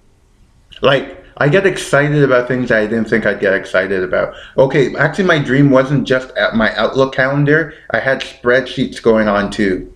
Like, 0.81 1.23
I 1.37 1.47
get 1.47 1.65
excited 1.65 2.21
about 2.21 2.47
things 2.49 2.69
I 2.69 2.85
didn't 2.85 3.05
think 3.05 3.25
I'd 3.25 3.39
get 3.39 3.53
excited 3.53 4.03
about. 4.03 4.33
Okay, 4.57 4.93
actually, 4.97 5.23
my 5.23 5.39
dream 5.39 5.69
wasn't 5.69 6.05
just 6.05 6.29
at 6.31 6.55
my 6.55 6.75
Outlook 6.75 7.15
calendar, 7.15 7.73
I 7.91 7.99
had 7.99 8.21
spreadsheets 8.21 9.01
going 9.01 9.29
on 9.29 9.49
too. 9.49 9.93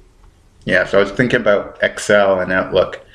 Yeah, 0.66 0.86
so 0.86 1.00
I 1.00 1.04
was 1.04 1.12
thinking 1.12 1.42
about 1.42 1.78
Excel 1.82 2.40
and 2.40 2.52
Outlook. 2.52 3.06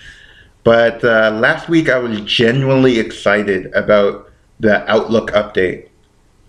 But 0.64 1.02
uh, 1.02 1.30
last 1.30 1.68
week, 1.68 1.88
I 1.88 1.98
was 1.98 2.20
genuinely 2.22 2.98
excited 2.98 3.72
about 3.74 4.30
the 4.61 4.88
Outlook 4.90 5.30
update. 5.30 5.88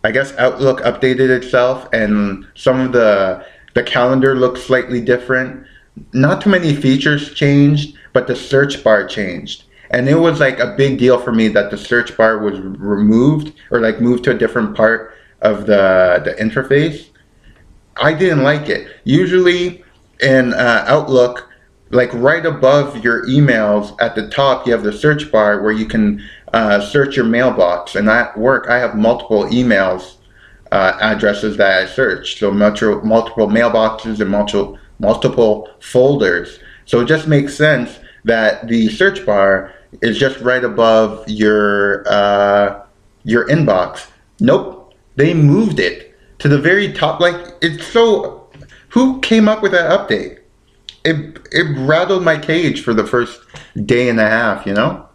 I 0.04 0.12
guess 0.12 0.36
Outlook 0.38 0.82
updated 0.82 1.30
itself, 1.30 1.88
and 1.94 2.46
some 2.56 2.80
of 2.80 2.92
the 2.92 3.46
the 3.76 3.84
calendar 3.84 4.36
looks 4.36 4.64
slightly 4.64 5.00
different. 5.00 5.66
Not 6.14 6.42
too 6.42 6.50
many 6.50 6.76
features 6.76 7.34
changed, 7.34 7.96
but 8.14 8.28
the 8.28 8.36
search 8.36 8.84
bar 8.84 9.08
changed 9.08 9.64
and 9.92 10.08
it 10.08 10.16
was 10.16 10.40
like 10.40 10.60
a 10.60 10.76
big 10.76 11.00
deal 11.00 11.20
for 11.20 11.32
me 11.32 11.48
that 11.48 11.72
the 11.72 11.78
search 11.78 12.16
bar 12.16 12.40
was 12.40 12.60
removed 12.60 13.54
or 13.72 13.80
like 13.80 14.00
moved 14.00 14.24
to 14.24 14.32
a 14.32 14.38
different 14.38 14.76
part 14.76 15.14
of 15.42 15.66
the 15.66 16.22
the 16.26 16.34
interface 16.44 17.10
i 17.98 18.14
didn't 18.14 18.44
like 18.44 18.70
it 18.70 18.88
usually 19.04 19.84
in 20.22 20.54
uh, 20.54 20.84
outlook 20.88 21.50
like 21.92 22.14
right 22.14 22.46
above 22.46 23.04
your 23.04 23.26
emails 23.26 23.96
at 24.00 24.16
the 24.16 24.30
top 24.30 24.66
you 24.66 24.72
have 24.72 24.84
the 24.84 24.94
search 24.94 25.32
bar 25.32 25.62
where 25.62 25.72
you 25.72 25.86
can 25.86 26.24
uh, 26.54 26.80
search 26.80 27.16
your 27.16 27.26
mailbox 27.26 27.96
and 27.96 28.10
at 28.10 28.38
work 28.38 28.68
i 28.70 28.78
have 28.78 28.96
multiple 28.96 29.46
emails 29.46 30.16
uh, 30.72 30.98
addresses 31.02 31.58
that 31.58 31.84
i 31.84 31.86
search 31.86 32.38
so 32.38 32.52
multiple, 32.52 33.02
multiple 33.04 33.48
mailboxes 33.48 34.20
and 34.20 34.30
multiple 34.30 34.78
multiple 35.00 35.70
folders 35.80 36.60
so 36.86 37.00
it 37.02 37.06
just 37.06 37.28
makes 37.28 37.56
sense 37.56 38.00
that 38.26 38.68
the 38.68 38.90
search 38.90 39.26
bar 39.26 39.74
is 40.02 40.18
just 40.18 40.40
right 40.40 40.64
above 40.64 41.28
your 41.28 42.04
uh, 42.08 42.84
your 43.24 43.48
inbox. 43.48 44.08
Nope, 44.40 44.94
they 45.16 45.34
moved 45.34 45.80
it 45.80 46.16
to 46.40 46.48
the 46.48 46.58
very 46.58 46.94
top. 46.94 47.20
Like 47.20 47.36
it's 47.62 47.86
so. 47.88 48.39
Who 48.90 49.20
came 49.22 49.48
up 49.48 49.62
with 49.62 49.72
that 49.72 49.90
update? 49.90 50.40
It 51.06 51.40
it 51.52 51.78
rattled 51.78 52.24
my 52.24 52.38
cage 52.38 52.82
for 52.84 52.94
the 52.94 53.06
first 53.06 53.42
day 53.86 54.10
and 54.10 54.20
a 54.20 54.30
half. 54.30 54.66
You 54.66 54.74
know. 54.74 55.06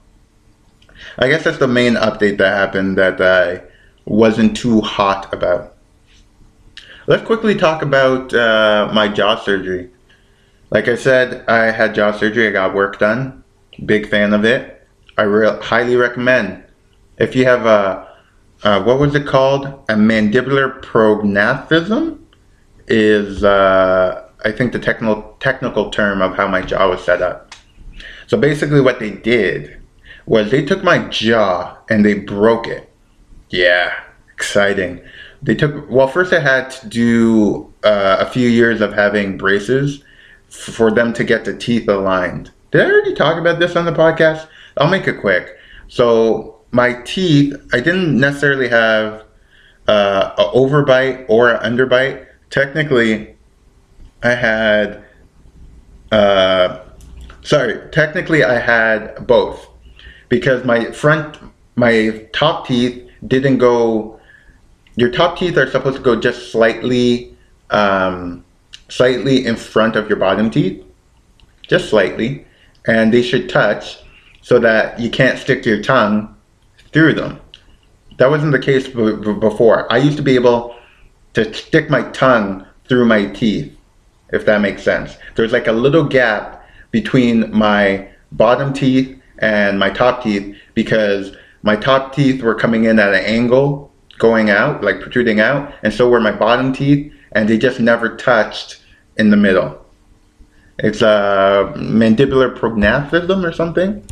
I 1.19 1.29
guess 1.29 1.45
that's 1.45 1.59
the 1.59 1.69
main 1.69 1.95
update 1.95 2.39
that 2.39 2.57
happened 2.57 2.99
that 2.99 3.21
I 3.21 3.63
wasn't 4.05 4.57
too 4.57 4.81
hot 4.81 5.33
about. 5.33 5.77
Let's 7.07 7.25
quickly 7.25 7.55
talk 7.55 7.83
about 7.83 8.33
uh, 8.33 8.91
my 8.93 9.09
jaw 9.09 9.37
surgery. 9.37 9.91
Like 10.71 10.89
I 10.89 10.97
said, 10.97 11.45
I 11.49 11.71
had 11.71 11.95
jaw 11.95 12.13
surgery. 12.13 12.49
I 12.49 12.51
got 12.51 12.75
work 12.75 12.99
done. 12.99 13.45
Big 13.85 14.09
fan 14.09 14.33
of 14.33 14.45
it. 14.45 14.87
I 15.19 15.23
re- 15.23 15.59
highly 15.61 15.97
recommend. 15.97 16.65
If 17.19 17.37
you 17.37 17.45
have 17.45 17.67
a, 17.67 18.09
uh, 18.65 18.83
what 18.83 18.99
was 18.99 19.15
it 19.15 19.27
called? 19.27 19.67
A 19.67 19.95
mandibular 19.95 20.83
prognathism 20.83 22.24
is, 22.89 23.45
uh, 23.45 24.29
I 24.45 24.53
think, 24.53 24.73
the 24.73 24.79
technical 24.79 25.37
technical 25.41 25.91
term 25.91 26.23
of 26.23 26.37
how 26.37 26.49
my 26.49 26.63
jaw 26.63 26.89
was 26.89 27.05
set 27.05 27.23
up. 27.23 27.55
So 28.27 28.37
basically, 28.37 28.81
what 28.81 28.99
they 28.99 29.11
did 29.11 29.81
was 30.27 30.51
they 30.51 30.65
took 30.65 30.83
my 30.83 31.09
jaw 31.09 31.77
and 31.89 32.05
they 32.05 32.15
broke 32.15 32.67
it. 32.67 32.91
Yeah, 33.51 33.93
exciting. 34.33 35.01
They 35.43 35.55
took 35.55 35.89
well. 35.91 36.09
First, 36.09 36.33
I 36.33 36.41
had 36.41 36.71
to 36.71 36.89
do 36.89 37.73
uh, 37.85 38.17
a 38.21 38.27
few 38.27 38.49
years 38.49 38.81
of 38.81 38.93
having 38.93 39.37
braces 39.37 40.03
for 40.49 40.91
them 40.91 41.13
to 41.15 41.25
get 41.25 41.45
the 41.45 41.57
teeth 41.57 41.89
aligned. 41.89 42.51
Did 42.71 42.83
I 42.83 42.91
already 42.91 43.15
talk 43.15 43.39
about 43.39 43.59
this 43.59 43.77
on 43.77 43.85
the 43.85 43.93
podcast? 43.93 44.49
I'll 44.77 44.91
make 44.91 45.07
it 45.07 45.21
quick. 45.21 45.57
So 45.89 46.61
my 46.71 46.95
teeth, 47.03 47.55
I 47.73 47.81
didn't 47.81 48.19
necessarily 48.19 48.69
have 48.69 49.25
uh, 49.87 50.35
an 50.37 50.47
overbite 50.55 51.27
or 51.29 51.51
an 51.51 51.77
underbite. 51.77 52.27
Technically, 52.55 53.35
I 54.23 54.31
had. 54.31 55.03
Uh, 56.13 56.85
sorry, 57.43 57.91
technically 57.91 58.45
I 58.45 58.61
had 58.61 59.27
both 59.27 59.67
because 60.29 60.65
my 60.65 60.93
front, 60.93 61.37
my 61.75 62.29
top 62.33 62.69
teeth 62.69 63.11
didn't 63.27 63.59
go. 63.59 64.21
Your 64.95 65.11
top 65.11 65.37
teeth 65.37 65.59
are 65.59 65.69
supposed 65.69 65.97
to 65.97 66.03
go 66.03 66.15
just 66.15 66.53
slightly, 66.53 67.37
um, 67.71 68.45
slightly 68.89 69.45
in 69.45 69.57
front 69.57 69.97
of 69.97 70.09
your 70.09 70.19
bottom 70.19 70.49
teeth, 70.49 70.85
just 71.67 71.91
slightly 71.91 72.47
and 72.87 73.13
they 73.13 73.23
should 73.23 73.49
touch 73.49 73.99
so 74.43 74.61
that 74.61 75.01
you 75.01 75.11
can't 75.11 75.41
stick 75.41 75.67
your 75.67 75.83
tongue 75.83 76.33
through 76.93 77.15
them. 77.15 77.41
That 78.19 78.31
wasn't 78.31 78.53
the 78.53 78.61
case 78.61 78.87
b- 78.87 79.17
before. 79.41 79.93
I 79.93 79.97
used 79.97 80.19
to 80.19 80.23
be 80.23 80.37
able 80.37 80.77
to 81.35 81.53
stick 81.53 81.91
my 81.91 82.03
tongue 82.11 82.67
through 82.89 83.07
my 83.07 83.27
teeth. 83.27 83.77
if 84.31 84.47
that 84.47 84.61
makes 84.61 84.83
sense. 84.83 85.17
There's 85.37 85.53
like 85.53 85.69
a 85.69 85.73
little 85.73 86.05
gap 86.05 86.67
between 86.91 87.55
my 87.57 88.09
bottom 88.33 88.73
teeth 88.73 89.21
and 89.39 89.79
my 89.79 89.91
top 89.91 90.23
teeth 90.23 90.57
because 90.75 91.37
my 91.63 91.77
top 91.77 92.15
teeth 92.15 92.43
were 92.43 92.55
coming 92.55 92.85
in 92.85 92.99
at 92.99 93.15
an 93.15 93.25
angle 93.25 93.93
going 94.19 94.51
out, 94.51 94.83
like 94.83 95.01
protruding 95.01 95.41
out, 95.41 95.73
and 95.83 95.93
so 95.93 96.09
were 96.09 96.21
my 96.21 96.33
bottom 96.33 96.73
teeth, 96.73 97.13
and 97.33 97.49
they 97.49 97.59
just 97.59 97.81
never 97.81 98.17
touched 98.17 98.81
in 99.17 99.31
the 99.31 99.37
middle. 99.37 99.85
It's 100.79 101.03
a 101.03 101.73
mandibular 101.77 102.57
prognathism 102.57 103.45
or 103.45 103.53
something. 103.53 104.05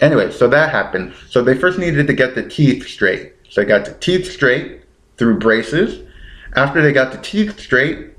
Anyway, 0.00 0.30
so 0.30 0.48
that 0.48 0.70
happened. 0.70 1.12
So 1.28 1.42
they 1.42 1.56
first 1.56 1.78
needed 1.78 2.06
to 2.06 2.12
get 2.12 2.34
the 2.34 2.48
teeth 2.48 2.86
straight. 2.86 3.32
So 3.48 3.62
I 3.62 3.64
got 3.64 3.84
the 3.84 3.94
teeth 3.94 4.30
straight 4.30 4.82
through 5.16 5.38
braces. 5.38 6.07
After 6.56 6.82
they 6.82 6.92
got 6.92 7.12
the 7.12 7.18
teeth 7.18 7.58
straight, 7.60 8.10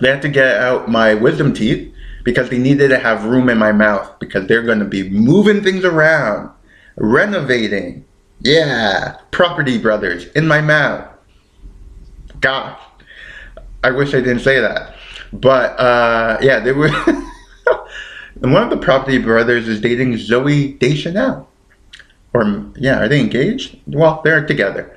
they 0.00 0.08
had 0.08 0.22
to 0.22 0.28
get 0.28 0.56
out 0.56 0.88
my 0.88 1.14
wisdom 1.14 1.52
teeth 1.52 1.92
because 2.24 2.50
they 2.50 2.58
needed 2.58 2.88
to 2.88 2.98
have 2.98 3.24
room 3.24 3.48
in 3.48 3.58
my 3.58 3.72
mouth 3.72 4.18
because 4.18 4.46
they're 4.46 4.62
going 4.62 4.78
to 4.78 4.84
be 4.84 5.08
moving 5.08 5.62
things 5.62 5.84
around, 5.84 6.50
renovating. 6.96 8.04
Yeah, 8.40 9.18
property 9.30 9.78
brothers 9.78 10.26
in 10.28 10.48
my 10.48 10.60
mouth. 10.60 11.06
God, 12.40 12.78
I 13.84 13.90
wish 13.90 14.14
I 14.14 14.20
didn't 14.20 14.40
say 14.40 14.60
that. 14.60 14.96
But 15.32 15.78
uh, 15.78 16.38
yeah, 16.40 16.60
they 16.60 16.72
were. 16.72 16.88
and 18.42 18.52
one 18.52 18.62
of 18.62 18.70
the 18.70 18.78
property 18.78 19.18
brothers 19.18 19.68
is 19.68 19.80
dating 19.80 20.14
Zooey 20.14 20.78
Deschanel. 20.78 21.48
Or 22.32 22.64
yeah, 22.76 23.00
are 23.00 23.08
they 23.08 23.20
engaged? 23.20 23.78
Well, 23.86 24.20
they're 24.24 24.46
together. 24.46 24.96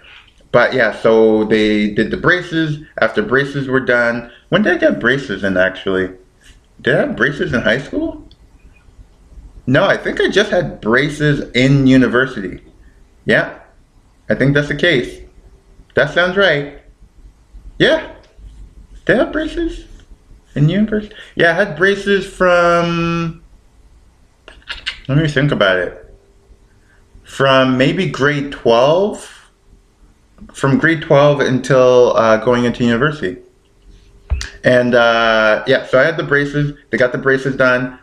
But 0.53 0.73
yeah, 0.73 0.95
so 0.95 1.45
they 1.45 1.89
did 1.89 2.11
the 2.11 2.17
braces. 2.17 2.77
After 3.01 3.23
braces 3.23 3.67
were 3.67 3.79
done, 3.79 4.31
when 4.49 4.61
did 4.61 4.73
I 4.73 4.77
get 4.77 4.99
braces 4.99 5.43
in 5.43 5.57
actually? 5.57 6.15
Did 6.79 6.95
I 6.95 6.99
have 6.99 7.15
braces 7.15 7.53
in 7.53 7.61
high 7.61 7.79
school? 7.79 8.29
No, 9.65 9.83
I 9.83 9.97
think 9.97 10.21
I 10.21 10.29
just 10.29 10.51
had 10.51 10.79
braces 10.79 11.49
in 11.55 11.87
university. 11.87 12.61
Yeah, 13.25 13.61
I 14.29 14.35
think 14.35 14.53
that's 14.53 14.67
the 14.67 14.75
case. 14.75 15.21
That 15.95 16.13
sounds 16.13 16.37
right. 16.37 16.79
Yeah. 17.79 18.13
Did 19.05 19.15
I 19.15 19.23
have 19.23 19.33
braces? 19.33 19.85
In 20.53 20.69
university? 20.69 21.15
Yeah, 21.33 21.49
I 21.49 21.53
had 21.53 21.75
braces 21.75 22.27
from. 22.27 23.43
Let 25.07 25.17
me 25.17 25.27
think 25.27 25.51
about 25.51 25.79
it. 25.79 26.15
From 27.23 27.75
maybe 27.75 28.07
grade 28.07 28.51
12. 28.51 29.42
From 30.53 30.77
grade 30.77 31.01
12 31.01 31.39
until 31.41 32.15
uh, 32.15 32.37
going 32.37 32.65
into 32.65 32.83
university. 32.83 33.37
And 34.63 34.95
uh, 34.95 35.63
yeah, 35.67 35.85
so 35.85 35.99
I 35.99 36.03
had 36.03 36.17
the 36.17 36.23
braces. 36.23 36.77
They 36.89 36.97
got 36.97 37.11
the 37.11 37.17
braces 37.17 37.55
done. 37.55 37.99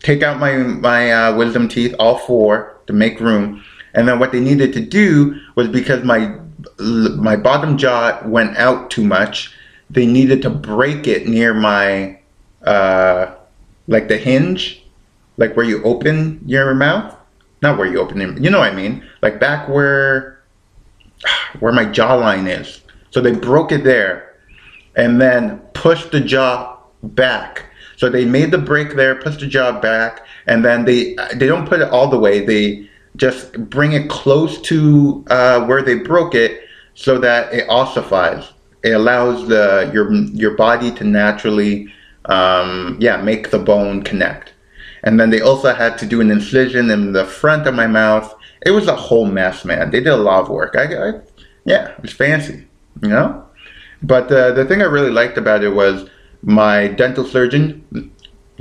Take 0.00 0.22
out 0.22 0.38
my 0.38 0.56
my 0.56 1.10
uh, 1.10 1.36
wisdom 1.36 1.68
teeth, 1.68 1.94
all 1.98 2.18
four, 2.18 2.78
to 2.86 2.92
make 2.92 3.18
room. 3.20 3.64
And 3.94 4.06
then 4.06 4.18
what 4.18 4.30
they 4.32 4.40
needed 4.40 4.72
to 4.74 4.80
do 4.80 5.40
was 5.54 5.68
because 5.68 6.04
my 6.04 6.38
my 6.78 7.36
bottom 7.36 7.78
jaw 7.78 8.20
went 8.26 8.56
out 8.56 8.90
too 8.90 9.04
much 9.04 9.54
they 9.90 10.06
needed 10.06 10.42
to 10.42 10.50
break 10.50 11.06
it 11.06 11.28
near 11.28 11.54
my 11.54 12.18
uh, 12.62 13.34
like 13.86 14.08
the 14.08 14.16
hinge, 14.16 14.84
like 15.36 15.56
where 15.56 15.66
you 15.66 15.82
open 15.84 16.40
your 16.44 16.74
mouth. 16.74 17.14
Not 17.62 17.78
where 17.78 17.86
you 17.86 18.00
open 18.00 18.20
it, 18.20 18.42
you 18.42 18.50
know 18.50 18.58
what 18.58 18.72
I 18.72 18.76
mean? 18.76 19.06
Like 19.22 19.40
back 19.40 19.68
where 19.68 20.35
where 21.60 21.72
my 21.72 21.84
jawline 21.84 22.48
is. 22.48 22.82
So 23.10 23.20
they 23.20 23.32
broke 23.32 23.72
it 23.72 23.84
there 23.84 24.34
and 24.94 25.20
then 25.20 25.58
pushed 25.74 26.12
the 26.12 26.20
jaw 26.20 26.78
back. 27.02 27.64
So 27.96 28.10
they 28.10 28.24
made 28.24 28.50
the 28.50 28.58
break 28.58 28.94
there, 28.94 29.14
pushed 29.14 29.40
the 29.40 29.46
jaw 29.46 29.80
back, 29.80 30.26
and 30.46 30.64
then 30.64 30.84
they 30.84 31.16
they 31.34 31.46
don't 31.46 31.66
put 31.66 31.80
it 31.80 31.90
all 31.90 32.08
the 32.08 32.18
way. 32.18 32.44
They 32.44 32.90
just 33.16 33.54
bring 33.70 33.92
it 33.92 34.10
close 34.10 34.60
to 34.62 35.24
uh, 35.28 35.64
where 35.64 35.82
they 35.82 35.94
broke 35.94 36.34
it 36.34 36.62
so 36.94 37.18
that 37.18 37.52
it 37.52 37.66
ossifies 37.68 38.52
it 38.86 38.92
allows 38.92 39.48
the 39.48 39.90
your 39.92 40.12
your 40.12 40.54
body 40.54 40.92
to 40.92 41.04
naturally 41.04 41.92
um, 42.26 42.96
yeah 43.00 43.16
make 43.16 43.50
the 43.50 43.58
bone 43.58 44.02
connect 44.02 44.52
and 45.02 45.18
then 45.18 45.30
they 45.30 45.40
also 45.40 45.74
had 45.74 45.98
to 45.98 46.06
do 46.06 46.20
an 46.20 46.30
incision 46.30 46.90
in 46.90 47.12
the 47.12 47.24
front 47.24 47.66
of 47.66 47.74
my 47.74 47.86
mouth 47.86 48.34
it 48.64 48.70
was 48.70 48.88
a 48.88 48.96
whole 48.96 49.26
mess 49.26 49.64
man 49.64 49.90
they 49.90 50.00
did 50.00 50.12
a 50.12 50.16
lot 50.16 50.42
of 50.42 50.48
work 50.48 50.74
i, 50.76 50.84
I 50.84 51.12
yeah 51.64 51.88
it 51.88 52.02
was 52.02 52.12
fancy 52.12 52.66
you 53.02 53.08
know 53.08 53.44
but 54.02 54.30
uh, 54.30 54.52
the 54.52 54.64
thing 54.64 54.82
i 54.82 54.84
really 54.84 55.10
liked 55.10 55.38
about 55.38 55.64
it 55.64 55.70
was 55.70 56.08
my 56.42 56.88
dental 56.88 57.24
surgeon 57.24 58.12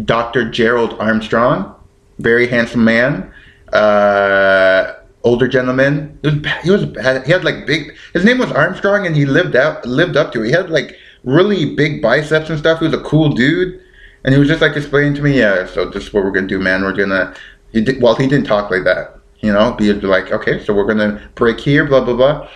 dr 0.03 0.49
gerald 0.51 0.99
armstrong 0.99 1.75
very 2.19 2.47
handsome 2.47 2.83
man 2.83 3.31
uh, 3.73 4.93
older 5.25 5.47
gentleman. 5.47 6.17
Was 6.23 6.33
he 6.63 6.71
was 6.71 6.83
he 7.25 7.31
had 7.31 7.43
like 7.43 7.65
big. 7.65 7.93
His 8.13 8.23
name 8.23 8.37
was 8.37 8.51
Armstrong, 8.51 9.05
and 9.05 9.15
he 9.15 9.25
lived 9.25 9.55
out 9.55 9.85
lived 9.85 10.15
up 10.15 10.31
to 10.33 10.43
it. 10.43 10.47
He 10.47 10.51
had 10.51 10.69
like 10.69 10.95
really 11.23 11.75
big 11.75 12.01
biceps 12.01 12.49
and 12.49 12.57
stuff. 12.57 12.79
He 12.79 12.85
was 12.85 12.93
a 12.93 13.03
cool 13.03 13.29
dude, 13.29 13.81
and 14.23 14.33
he 14.33 14.39
was 14.39 14.47
just 14.47 14.61
like 14.61 14.77
explaining 14.77 15.15
to 15.15 15.21
me, 15.21 15.39
yeah. 15.39 15.65
So 15.65 15.89
this 15.89 16.07
is 16.07 16.13
what 16.13 16.23
we're 16.23 16.31
gonna 16.31 16.47
do, 16.47 16.59
man. 16.59 16.83
We're 16.83 16.93
gonna. 16.93 17.35
He 17.73 17.81
did, 17.81 18.01
well, 18.01 18.15
he 18.15 18.27
didn't 18.27 18.47
talk 18.47 18.71
like 18.71 18.85
that, 18.85 19.19
you 19.45 19.53
know. 19.53 19.73
Be 19.73 19.93
like, 19.93 20.31
okay, 20.31 20.63
so 20.63 20.73
we're 20.73 20.87
gonna 20.87 21.29
break 21.35 21.59
here, 21.59 21.85
blah 21.85 22.03
blah 22.03 22.15
blah. 22.15 22.49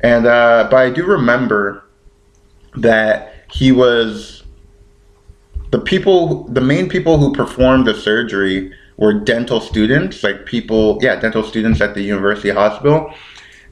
And 0.00 0.26
uh, 0.26 0.68
but 0.70 0.76
I 0.76 0.90
do 0.90 1.04
remember 1.04 1.84
that 2.76 3.46
he 3.50 3.72
was 3.72 4.44
the 5.70 5.80
people, 5.80 6.44
the 6.44 6.60
main 6.60 6.88
people 6.88 7.18
who 7.18 7.32
performed 7.32 7.86
the 7.86 7.94
surgery 7.94 8.72
were 8.96 9.12
dental 9.12 9.60
students, 9.60 10.22
like 10.22 10.46
people, 10.46 10.98
yeah, 11.02 11.16
dental 11.16 11.42
students 11.42 11.80
at 11.80 11.94
the 11.94 12.02
university 12.02 12.50
hospital. 12.50 13.12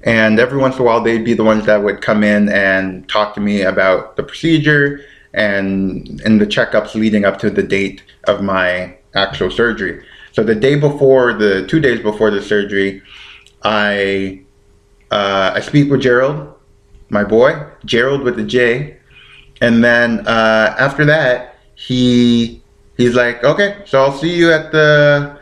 And 0.03 0.39
every 0.39 0.59
once 0.59 0.77
in 0.77 0.83
a 0.83 0.85
while, 0.85 1.01
they'd 1.01 1.25
be 1.25 1.33
the 1.33 1.45
ones 1.45 1.65
that 1.65 1.83
would 1.83 2.03
come 2.03 2.23
in 2.23 2.51
and 2.51 3.09
talk 3.09 3.35
to 3.35 3.41
me 3.41 3.63
about 3.63 4.17
the 4.17 4.23
procedure 4.23 5.01
and 5.33 6.21
and 6.25 6.41
the 6.41 6.47
checkups 6.47 6.95
leading 6.95 7.25
up 7.25 7.39
to 7.39 7.51
the 7.51 7.63
date 7.63 8.03
of 8.25 8.43
my 8.43 8.97
actual 9.15 9.51
surgery. 9.51 10.05
So 10.35 10.43
the 10.43 10.57
day 10.57 10.75
before, 10.75 11.33
the 11.33 11.65
two 11.69 11.79
days 11.79 12.01
before 12.01 12.33
the 12.33 12.43
surgery, 12.43 13.03
I 13.63 14.43
uh, 15.13 15.53
I 15.55 15.61
speak 15.61 15.89
with 15.93 16.03
Gerald, 16.03 16.53
my 17.09 17.23
boy, 17.23 17.65
Gerald 17.85 18.23
with 18.23 18.35
the 18.35 18.43
J, 18.43 18.97
and 19.61 19.85
then 19.85 20.27
uh, 20.27 20.75
after 20.77 21.05
that, 21.05 21.59
he 21.77 22.61
he's 22.97 23.15
like, 23.15 23.45
okay, 23.45 23.83
so 23.87 24.03
I'll 24.03 24.19
see 24.19 24.35
you 24.35 24.51
at 24.51 24.73
the 24.73 25.39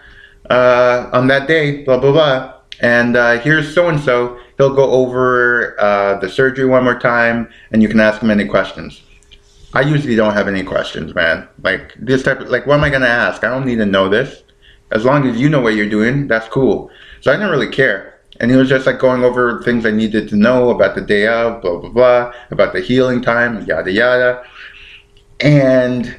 uh, 0.50 1.08
on 1.14 1.26
that 1.28 1.48
day, 1.48 1.84
blah 1.84 1.98
blah 1.98 2.12
blah. 2.12 2.54
And 2.80 3.16
uh, 3.16 3.38
here's 3.38 3.74
so 3.74 3.88
and 3.88 3.98
so. 3.98 4.38
He'll 4.58 4.74
go 4.74 4.90
over 4.90 5.80
uh, 5.80 6.18
the 6.18 6.28
surgery 6.28 6.66
one 6.66 6.84
more 6.84 6.98
time, 6.98 7.48
and 7.70 7.80
you 7.80 7.88
can 7.88 7.98
ask 7.98 8.20
him 8.20 8.30
any 8.30 8.44
questions. 8.44 9.00
I 9.72 9.80
usually 9.80 10.16
don't 10.16 10.34
have 10.34 10.48
any 10.48 10.62
questions, 10.62 11.14
man. 11.14 11.48
Like 11.62 11.94
this 11.98 12.22
type 12.22 12.40
of 12.40 12.50
like, 12.50 12.66
what 12.66 12.74
am 12.74 12.84
I 12.84 12.90
gonna 12.90 13.06
ask? 13.06 13.42
I 13.42 13.48
don't 13.48 13.64
need 13.64 13.76
to 13.76 13.86
know 13.86 14.10
this. 14.10 14.42
As 14.92 15.04
long 15.04 15.26
as 15.26 15.40
you 15.40 15.48
know 15.48 15.60
what 15.60 15.74
you're 15.74 15.88
doing, 15.88 16.28
that's 16.28 16.48
cool. 16.48 16.90
So 17.20 17.32
I 17.32 17.36
didn't 17.36 17.50
really 17.50 17.70
care. 17.70 18.20
And 18.40 18.50
he 18.50 18.56
was 18.56 18.68
just 18.68 18.86
like 18.86 18.98
going 18.98 19.24
over 19.24 19.62
things 19.62 19.86
I 19.86 19.90
needed 19.90 20.28
to 20.28 20.36
know 20.36 20.70
about 20.70 20.94
the 20.94 21.00
day 21.00 21.26
of, 21.26 21.62
blah 21.62 21.78
blah 21.78 21.90
blah, 21.90 22.32
about 22.50 22.72
the 22.72 22.80
healing 22.80 23.22
time, 23.22 23.64
yada 23.64 23.90
yada. 23.90 24.44
And 25.40 26.16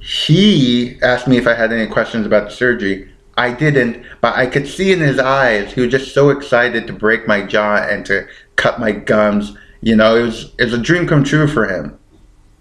he 0.00 0.98
asked 1.02 1.28
me 1.28 1.36
if 1.36 1.46
I 1.46 1.54
had 1.54 1.72
any 1.72 1.86
questions 1.90 2.26
about 2.26 2.48
the 2.48 2.54
surgery. 2.54 3.10
I 3.36 3.52
didn't, 3.52 4.04
but 4.22 4.34
I 4.34 4.46
could 4.46 4.66
see 4.66 4.92
in 4.92 5.00
his 5.00 5.18
eyes 5.18 5.72
he 5.72 5.82
was 5.82 5.90
just 5.90 6.14
so 6.14 6.30
excited 6.30 6.86
to 6.86 6.92
break 6.92 7.26
my 7.26 7.42
jaw 7.42 7.76
and 7.76 8.06
to 8.06 8.26
cut 8.56 8.80
my 8.80 8.92
gums. 8.92 9.56
You 9.82 9.96
know, 9.96 10.16
it 10.16 10.22
was 10.22 10.54
it 10.58 10.64
was 10.64 10.72
a 10.74 10.78
dream 10.78 11.06
come 11.06 11.22
true 11.22 11.46
for 11.46 11.68
him 11.68 11.98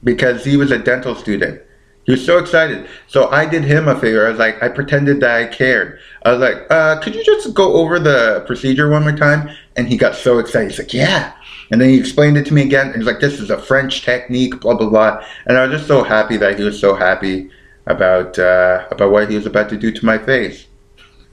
because 0.03 0.43
he 0.43 0.57
was 0.57 0.71
a 0.71 0.77
dental 0.77 1.15
student. 1.15 1.61
He 2.05 2.11
was 2.11 2.23
so 2.23 2.37
excited. 2.37 2.87
So 3.07 3.29
I 3.31 3.47
did 3.47 3.63
him 3.63 3.87
a 3.87 3.99
favor. 3.99 4.27
I 4.27 4.29
was 4.29 4.37
like, 4.37 4.61
I 4.61 4.69
pretended 4.69 5.19
that 5.21 5.35
I 5.35 5.47
cared. 5.47 5.99
I 6.23 6.31
was 6.31 6.39
like, 6.39 6.67
uh, 6.69 6.99
could 6.99 7.15
you 7.15 7.23
just 7.25 7.53
go 7.53 7.73
over 7.73 7.97
the 7.99 8.43
procedure 8.45 8.89
one 8.89 9.01
more 9.01 9.15
time? 9.15 9.49
And 9.75 9.87
he 9.87 9.97
got 9.97 10.15
so 10.15 10.37
excited. 10.37 10.69
He's 10.69 10.79
like, 10.79 10.93
yeah. 10.93 11.33
And 11.71 11.81
then 11.81 11.89
he 11.89 11.97
explained 11.97 12.37
it 12.37 12.45
to 12.45 12.53
me 12.53 12.61
again. 12.61 12.93
He's 12.93 13.05
like, 13.05 13.19
this 13.19 13.39
is 13.39 13.49
a 13.49 13.57
French 13.57 14.03
technique, 14.03 14.61
blah, 14.61 14.75
blah, 14.75 14.87
blah. 14.87 15.25
And 15.47 15.57
I 15.57 15.65
was 15.65 15.77
just 15.77 15.87
so 15.87 16.03
happy 16.03 16.37
that 16.37 16.59
he 16.59 16.63
was 16.63 16.79
so 16.79 16.93
happy 16.93 17.49
about, 17.87 18.37
uh, 18.37 18.87
about 18.91 19.11
what 19.11 19.27
he 19.27 19.35
was 19.35 19.47
about 19.47 19.69
to 19.69 19.77
do 19.77 19.91
to 19.91 20.05
my 20.05 20.19
face. 20.19 20.67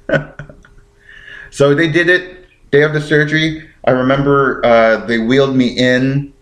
so 1.51 1.75
they 1.75 1.91
did 1.91 2.09
it. 2.09 2.39
Day 2.71 2.83
of 2.83 2.95
the 2.95 3.01
surgery. 3.03 3.69
I 3.85 3.91
remember 3.91 4.65
uh, 4.65 5.05
they 5.05 5.19
wheeled 5.19 5.55
me 5.55 5.69
in 5.69 6.33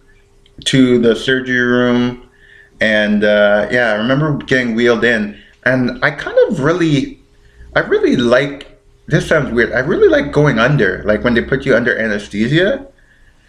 to 0.66 1.00
the 1.00 1.16
surgery 1.16 1.58
room. 1.58 2.29
And 2.80 3.24
uh, 3.24 3.68
yeah, 3.70 3.92
I 3.92 3.94
remember 3.94 4.36
getting 4.44 4.74
wheeled 4.74 5.04
in. 5.04 5.40
And 5.64 6.02
I 6.02 6.10
kind 6.10 6.36
of 6.48 6.60
really, 6.60 7.20
I 7.76 7.80
really 7.80 8.16
like, 8.16 8.78
this 9.06 9.28
sounds 9.28 9.52
weird. 9.52 9.72
I 9.72 9.80
really 9.80 10.08
like 10.08 10.32
going 10.32 10.58
under, 10.58 11.02
like 11.04 11.22
when 11.22 11.34
they 11.34 11.42
put 11.42 11.66
you 11.66 11.76
under 11.76 11.96
anesthesia 11.98 12.86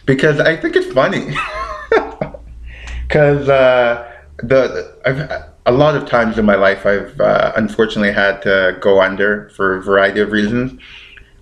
because 0.05 0.39
I 0.39 0.55
think 0.57 0.75
it's 0.75 0.91
funny. 0.93 1.35
Because 3.07 3.49
uh, 3.49 4.09
the 4.37 4.95
I've 5.05 5.29
a 5.65 5.71
lot 5.71 5.95
of 5.97 6.07
times 6.07 6.37
in 6.37 6.45
my 6.45 6.55
life 6.55 6.85
I've 6.85 7.19
uh, 7.19 7.51
unfortunately 7.57 8.13
had 8.13 8.41
to 8.43 8.77
go 8.79 9.01
under 9.01 9.49
for 9.49 9.75
a 9.75 9.81
variety 9.81 10.21
of 10.21 10.31
reasons. 10.31 10.79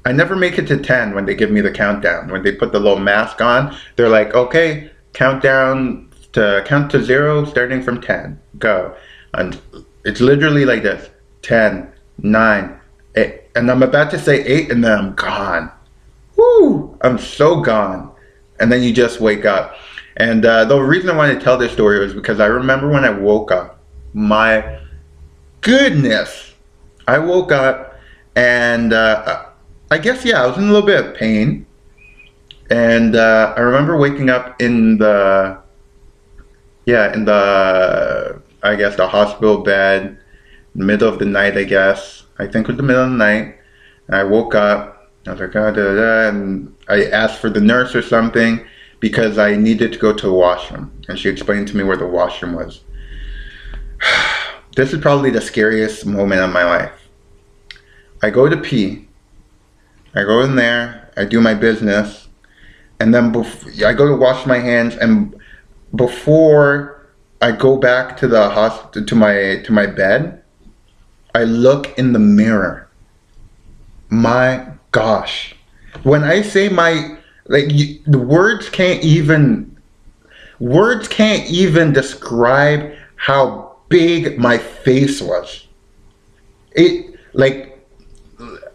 I 0.03 0.11
never 0.11 0.35
make 0.35 0.57
it 0.57 0.67
to 0.69 0.77
10 0.77 1.13
when 1.13 1.25
they 1.25 1.35
give 1.35 1.51
me 1.51 1.61
the 1.61 1.71
countdown. 1.71 2.29
When 2.29 2.41
they 2.41 2.53
put 2.53 2.71
the 2.71 2.79
little 2.79 2.99
mask 2.99 3.39
on, 3.39 3.77
they're 3.95 4.09
like, 4.09 4.33
okay, 4.33 4.89
countdown 5.13 6.08
to 6.33 6.63
count 6.65 6.91
to 6.91 7.03
zero 7.03 7.45
starting 7.45 7.81
from 7.81 8.01
10. 8.01 8.39
Go. 8.57 8.95
And 9.33 9.59
it's 10.05 10.21
literally 10.21 10.65
like 10.65 10.83
this 10.83 11.09
10, 11.41 11.91
9, 12.19 12.79
8. 13.15 13.41
And 13.55 13.71
I'm 13.71 13.83
about 13.83 14.11
to 14.11 14.19
say 14.19 14.43
8 14.43 14.71
and 14.71 14.83
then 14.83 14.97
I'm 14.97 15.15
gone. 15.15 15.71
Woo! 16.35 16.97
I'm 17.01 17.17
so 17.17 17.61
gone. 17.61 18.11
And 18.59 18.71
then 18.71 18.83
you 18.83 18.93
just 18.93 19.19
wake 19.19 19.45
up. 19.45 19.75
And 20.17 20.45
uh, 20.45 20.65
the 20.65 20.79
reason 20.79 21.09
I 21.09 21.15
wanted 21.15 21.35
to 21.35 21.39
tell 21.41 21.57
this 21.57 21.71
story 21.71 21.99
was 21.99 22.13
because 22.13 22.39
I 22.39 22.45
remember 22.45 22.89
when 22.89 23.05
I 23.05 23.09
woke 23.09 23.51
up, 23.51 23.79
my 24.13 24.79
goodness, 25.61 26.53
I 27.07 27.19
woke 27.19 27.51
up 27.51 27.99
and 28.35 28.93
uh, 28.93 29.45
I 29.91 29.97
guess, 29.97 30.23
yeah, 30.25 30.43
I 30.43 30.47
was 30.47 30.57
in 30.57 30.65
a 30.65 30.67
little 30.67 30.85
bit 30.85 31.05
of 31.05 31.15
pain. 31.15 31.65
And 32.69 33.15
uh, 33.15 33.53
I 33.57 33.61
remember 33.61 33.97
waking 33.97 34.29
up 34.29 34.61
in 34.61 34.97
the, 34.97 35.58
yeah, 36.89 37.13
in 37.13 37.25
the, 37.25 38.41
I 38.63 38.75
guess, 38.75 38.95
the 38.95 39.07
hospital 39.07 39.59
bed, 39.59 40.17
middle 40.73 41.07
of 41.07 41.19
the 41.19 41.25
night, 41.25 41.55
I 41.55 41.63
guess. 41.63 42.23
I 42.39 42.47
think 42.47 42.67
it 42.67 42.71
was 42.71 42.77
the 42.77 42.83
middle 42.83 43.03
of 43.03 43.11
the 43.11 43.17
night. 43.17 43.55
And 44.07 44.15
I 44.15 44.23
woke 44.23 44.55
up. 44.55 45.11
I 45.27 45.31
was 45.31 45.39
like, 45.39 45.55
oh, 45.55 45.71
da, 45.71 45.83
da, 45.83 45.95
da, 45.95 46.29
and 46.29 46.75
I 46.87 47.05
asked 47.05 47.39
for 47.39 47.49
the 47.49 47.61
nurse 47.61 47.93
or 47.93 48.01
something 48.01 48.65
because 48.99 49.37
I 49.37 49.55
needed 49.55 49.93
to 49.93 49.99
go 49.99 50.13
to 50.13 50.25
the 50.25 50.33
washroom. 50.33 50.91
And 51.07 51.19
she 51.19 51.29
explained 51.29 51.67
to 51.67 51.77
me 51.77 51.83
where 51.83 51.97
the 51.97 52.07
washroom 52.07 52.53
was. 52.53 52.81
this 54.75 54.91
is 54.91 54.99
probably 54.99 55.29
the 55.29 55.41
scariest 55.41 56.07
moment 56.07 56.41
of 56.41 56.51
my 56.51 56.63
life. 56.63 57.07
I 58.23 58.31
go 58.31 58.49
to 58.49 58.57
pee. 58.57 59.07
I 60.15 60.23
go 60.23 60.41
in 60.41 60.55
there. 60.55 61.11
I 61.15 61.25
do 61.25 61.39
my 61.39 61.53
business. 61.53 62.29
And 62.99 63.13
then 63.13 63.31
bef- 63.31 63.83
I 63.83 63.93
go 63.93 64.07
to 64.07 64.15
wash 64.15 64.47
my 64.47 64.57
hands. 64.57 64.95
And 64.95 65.38
before 65.95 67.07
I 67.41 67.51
go 67.51 67.77
back 67.77 68.17
to 68.17 68.27
the 68.27 68.49
hospital, 68.49 69.05
to 69.05 69.15
my, 69.15 69.61
to 69.63 69.71
my 69.71 69.85
bed, 69.85 70.43
I 71.35 71.43
look 71.43 71.97
in 71.97 72.13
the 72.13 72.19
mirror. 72.19 72.89
My 74.09 74.67
gosh. 74.91 75.55
When 76.03 76.23
I 76.23 76.41
say 76.41 76.69
my 76.69 77.17
like 77.49 77.65
you, 77.71 77.99
the 78.05 78.19
words 78.19 78.69
can't 78.69 79.03
even 79.03 79.75
words 80.59 81.07
can't 81.07 81.49
even 81.49 81.93
describe 81.93 82.93
how 83.15 83.75
big 83.89 84.37
my 84.37 84.57
face 84.57 85.21
was. 85.21 85.67
It 86.71 87.15
like 87.33 87.69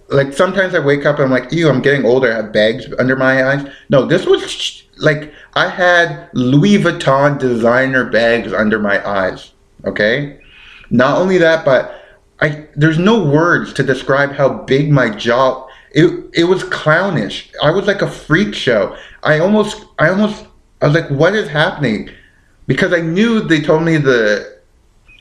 like 0.09 0.33
sometimes 0.33 0.75
I 0.75 0.81
wake 0.81 1.07
up 1.07 1.17
and 1.17 1.25
I'm 1.25 1.31
like, 1.31 1.53
ew, 1.53 1.69
I'm 1.69 1.81
getting 1.81 2.05
older. 2.05 2.31
I 2.31 2.37
have 2.37 2.53
bags 2.53 2.87
under 2.99 3.17
my 3.17 3.45
eyes. 3.47 3.67
No, 3.89 4.05
this 4.05 4.27
was 4.27 4.84
like 4.99 5.33
I 5.55 5.69
had 5.69 6.29
Louis 6.33 6.79
Vuitton 6.79 7.39
designer 7.39 8.05
bags 8.05 8.53
under 8.53 8.79
my 8.79 9.07
eyes. 9.07 9.53
Okay, 9.85 10.41
not 10.91 11.19
only 11.19 11.39
that, 11.39 11.65
but 11.65 12.03
I 12.41 12.67
there's 12.77 12.99
no 12.99 13.25
words 13.25 13.73
to 13.75 13.83
describe 13.83 14.33
how 14.33 14.63
big 14.65 14.91
my 14.91 15.11
jaw 15.11 15.69
it 15.95 16.31
it 16.35 16.45
was 16.45 16.65
clownish. 16.65 17.53
I 17.63 17.71
was 17.71 17.87
like 17.87 18.03
a 18.03 18.11
freak 18.11 18.55
show. 18.55 18.97
I 19.23 19.39
almost 19.39 19.85
I 19.99 20.09
almost 20.09 20.47
I 20.83 20.87
was 20.87 20.95
like, 20.95 21.09
what 21.09 21.35
is 21.35 21.49
happening? 21.49 22.11
Because 22.67 22.93
I 22.93 23.01
knew 23.01 23.41
they 23.41 23.61
told 23.61 23.83
me 23.83 23.97
the 23.97 24.61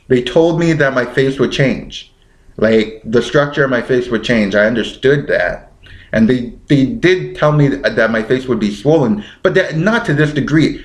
they 0.08 0.22
told 0.22 0.58
me 0.58 0.72
that 0.74 0.92
my 0.92 1.04
face 1.04 1.38
would 1.38 1.52
change. 1.52 2.12
Like 2.56 3.00
the 3.04 3.22
structure 3.22 3.64
of 3.64 3.70
my 3.70 3.82
face 3.82 4.08
would 4.08 4.24
change. 4.24 4.54
I 4.54 4.66
understood 4.66 5.28
that. 5.28 5.72
And 6.14 6.30
they 6.30 6.54
they 6.68 6.86
did 6.86 7.36
tell 7.36 7.52
me 7.52 7.68
that 7.68 8.10
my 8.10 8.22
face 8.22 8.46
would 8.46 8.60
be 8.60 8.74
swollen, 8.74 9.22
but 9.42 9.52
that, 9.54 9.76
not 9.76 10.06
to 10.06 10.14
this 10.14 10.32
degree. 10.32 10.82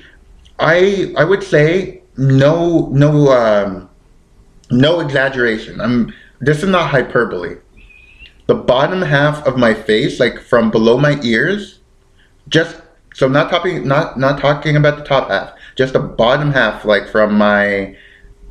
I 0.58 1.14
I 1.16 1.24
would 1.24 1.42
say 1.42 2.02
no 2.18 2.90
no 2.92 3.32
um, 3.32 3.88
no 4.70 5.00
exaggeration. 5.00 5.80
I'm 5.80 6.12
this 6.40 6.62
is 6.62 6.68
not 6.68 6.90
hyperbole 6.90 7.56
the 8.50 8.54
bottom 8.56 9.00
half 9.00 9.46
of 9.46 9.56
my 9.56 9.72
face, 9.72 10.18
like 10.18 10.40
from 10.40 10.72
below 10.72 10.98
my 10.98 11.20
ears, 11.22 11.78
just 12.48 12.80
so 13.14 13.26
I'm 13.26 13.32
not 13.32 13.48
talking 13.48 13.86
not 13.86 14.18
not 14.18 14.40
talking 14.40 14.74
about 14.74 14.98
the 14.98 15.04
top 15.04 15.30
half, 15.30 15.52
just 15.76 15.92
the 15.92 16.00
bottom 16.00 16.50
half, 16.50 16.84
like 16.84 17.06
from 17.08 17.38
my 17.38 17.96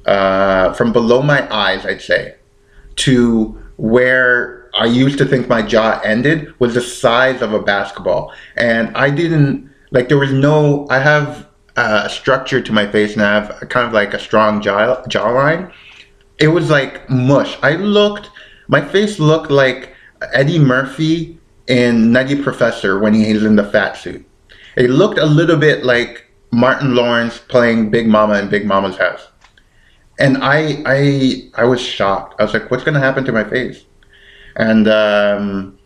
uh, 0.05 0.71
from 0.71 0.93
below 0.93 1.21
my 1.21 1.53
eyes, 1.53 1.85
I'd 1.85 2.01
say, 2.01 2.35
to 3.03 3.61
where 3.75 4.58
I 4.77 4.85
used 4.85 5.17
to 5.17 5.25
think 5.25 5.47
my 5.47 5.61
jaw 5.61 5.99
ended 6.03 6.53
was 6.59 6.73
the 6.73 6.81
size 6.81 7.41
of 7.41 7.53
a 7.53 7.61
basketball, 7.61 8.33
and 8.55 8.95
I 8.95 9.09
didn't 9.09 9.69
like 9.91 10.09
there 10.09 10.17
was 10.17 10.31
no. 10.31 10.87
I 10.89 10.99
have 10.99 11.47
a 11.75 12.09
structure 12.09 12.61
to 12.61 12.71
my 12.71 12.87
face, 12.87 13.13
and 13.13 13.23
I 13.23 13.33
have 13.33 13.69
kind 13.69 13.87
of 13.87 13.93
like 13.93 14.13
a 14.13 14.19
strong 14.19 14.61
jaw 14.61 15.01
jawline. 15.03 15.71
It 16.39 16.49
was 16.49 16.69
like 16.69 17.09
mush. 17.09 17.57
I 17.61 17.75
looked 17.75 18.29
my 18.69 18.81
face 18.81 19.19
looked 19.19 19.49
like 19.49 19.95
Eddie 20.33 20.59
Murphy 20.59 21.39
in 21.67 22.11
Nutty 22.11 22.41
Professor 22.41 22.99
when 22.99 23.13
he's 23.13 23.43
in 23.43 23.55
the 23.55 23.69
fat 23.69 23.97
suit. 23.97 24.25
It 24.77 24.91
looked 24.91 25.17
a 25.17 25.25
little 25.25 25.57
bit 25.57 25.83
like 25.83 26.29
Martin 26.51 26.95
Lawrence 26.95 27.39
playing 27.39 27.89
Big 27.89 28.07
Momma 28.07 28.39
in 28.39 28.47
Big 28.47 28.65
Momma's 28.65 28.97
house. 28.97 29.27
And 30.19 30.37
I 30.43 30.83
I 30.85 31.49
I 31.55 31.65
was 31.65 31.81
shocked. 31.81 32.35
I 32.39 32.43
was 32.43 32.53
like, 32.53 32.69
what's 32.69 32.83
gonna 32.83 32.99
happen 32.99 33.25
to 33.25 33.31
my 33.31 33.43
face? 33.43 33.85
And 34.59 34.89
um, 34.89 35.79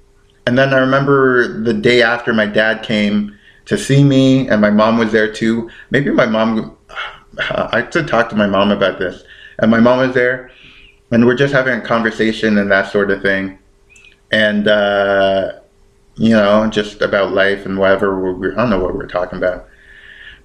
and 0.48 0.58
then 0.58 0.74
I 0.74 0.80
remember 0.80 1.62
the 1.62 1.74
day 1.74 2.02
after 2.02 2.34
my 2.34 2.48
dad 2.48 2.84
came 2.84 3.38
to 3.66 3.78
see 3.78 4.04
me, 4.04 4.50
and 4.50 4.60
my 4.60 4.72
mom 4.72 4.98
was 4.98 5.12
there 5.12 5.32
too. 5.32 5.70
Maybe 5.92 6.10
my 6.10 6.26
mom. 6.26 6.76
I 7.40 7.88
should 7.92 8.08
talk 8.08 8.30
to 8.30 8.36
my 8.36 8.48
mom 8.48 8.72
about 8.72 9.00
this. 9.00 9.24
And 9.60 9.72
my 9.72 9.80
mom 9.80 10.00
was 10.00 10.14
there, 10.14 10.52
and 11.12 11.26
we're 11.26 11.36
just 11.36 11.54
having 11.54 11.80
a 11.80 11.82
conversation 11.82 12.58
and 12.58 12.72
that 12.72 12.92
sort 12.92 13.12
of 13.12 13.22
thing, 13.22 13.60
and 14.32 14.68
uh, 14.68 15.60
you 16.16 16.32
know, 16.32 16.68
just 16.68 17.02
about 17.02 17.32
life 17.32 17.66
and 17.68 17.78
whatever. 17.78 18.34
We, 18.34 18.52
I 18.52 18.56
don't 18.56 18.72
know 18.72 18.80
what 18.80 18.94
we 18.94 19.00
we're 19.00 19.08
talking 19.08 19.38
about, 19.38 19.68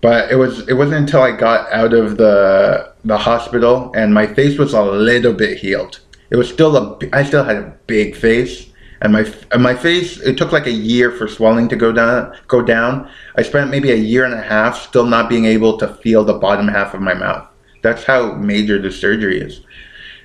but 0.02 0.30
it 0.30 0.36
was 0.36 0.68
it 0.68 0.74
wasn't 0.74 1.00
until 1.00 1.22
I 1.22 1.32
got 1.32 1.72
out 1.72 1.94
of 1.94 2.18
the 2.18 2.92
the 3.04 3.16
hospital 3.16 3.90
and 3.94 4.12
my 4.12 4.26
face 4.26 4.58
was 4.58 4.74
a 4.74 4.82
little 4.82 5.32
bit 5.32 5.58
healed. 5.58 6.00
It 6.30 6.36
was 6.36 6.48
still 6.48 6.76
a 6.76 6.98
I 7.12 7.24
still 7.24 7.44
had 7.44 7.56
a 7.56 7.74
big 7.86 8.14
face, 8.14 8.70
and 9.00 9.12
my 9.12 9.32
and 9.50 9.62
my 9.62 9.74
face 9.74 10.20
it 10.20 10.36
took 10.36 10.52
like 10.52 10.66
a 10.66 10.72
year 10.72 11.10
for 11.10 11.28
swelling 11.28 11.68
to 11.68 11.76
go 11.76 11.92
down 11.92 12.36
go 12.48 12.62
down. 12.62 13.10
I 13.36 13.42
spent 13.42 13.70
maybe 13.70 13.90
a 13.90 13.96
year 13.96 14.24
and 14.24 14.34
a 14.34 14.42
half 14.42 14.80
still 14.80 15.06
not 15.06 15.28
being 15.28 15.46
able 15.46 15.78
to 15.78 15.88
feel 15.88 16.24
the 16.24 16.34
bottom 16.34 16.68
half 16.68 16.94
of 16.94 17.00
my 17.00 17.14
mouth. 17.14 17.48
That's 17.82 18.04
how 18.04 18.32
major 18.34 18.80
the 18.80 18.90
surgery 18.90 19.40
is. 19.40 19.60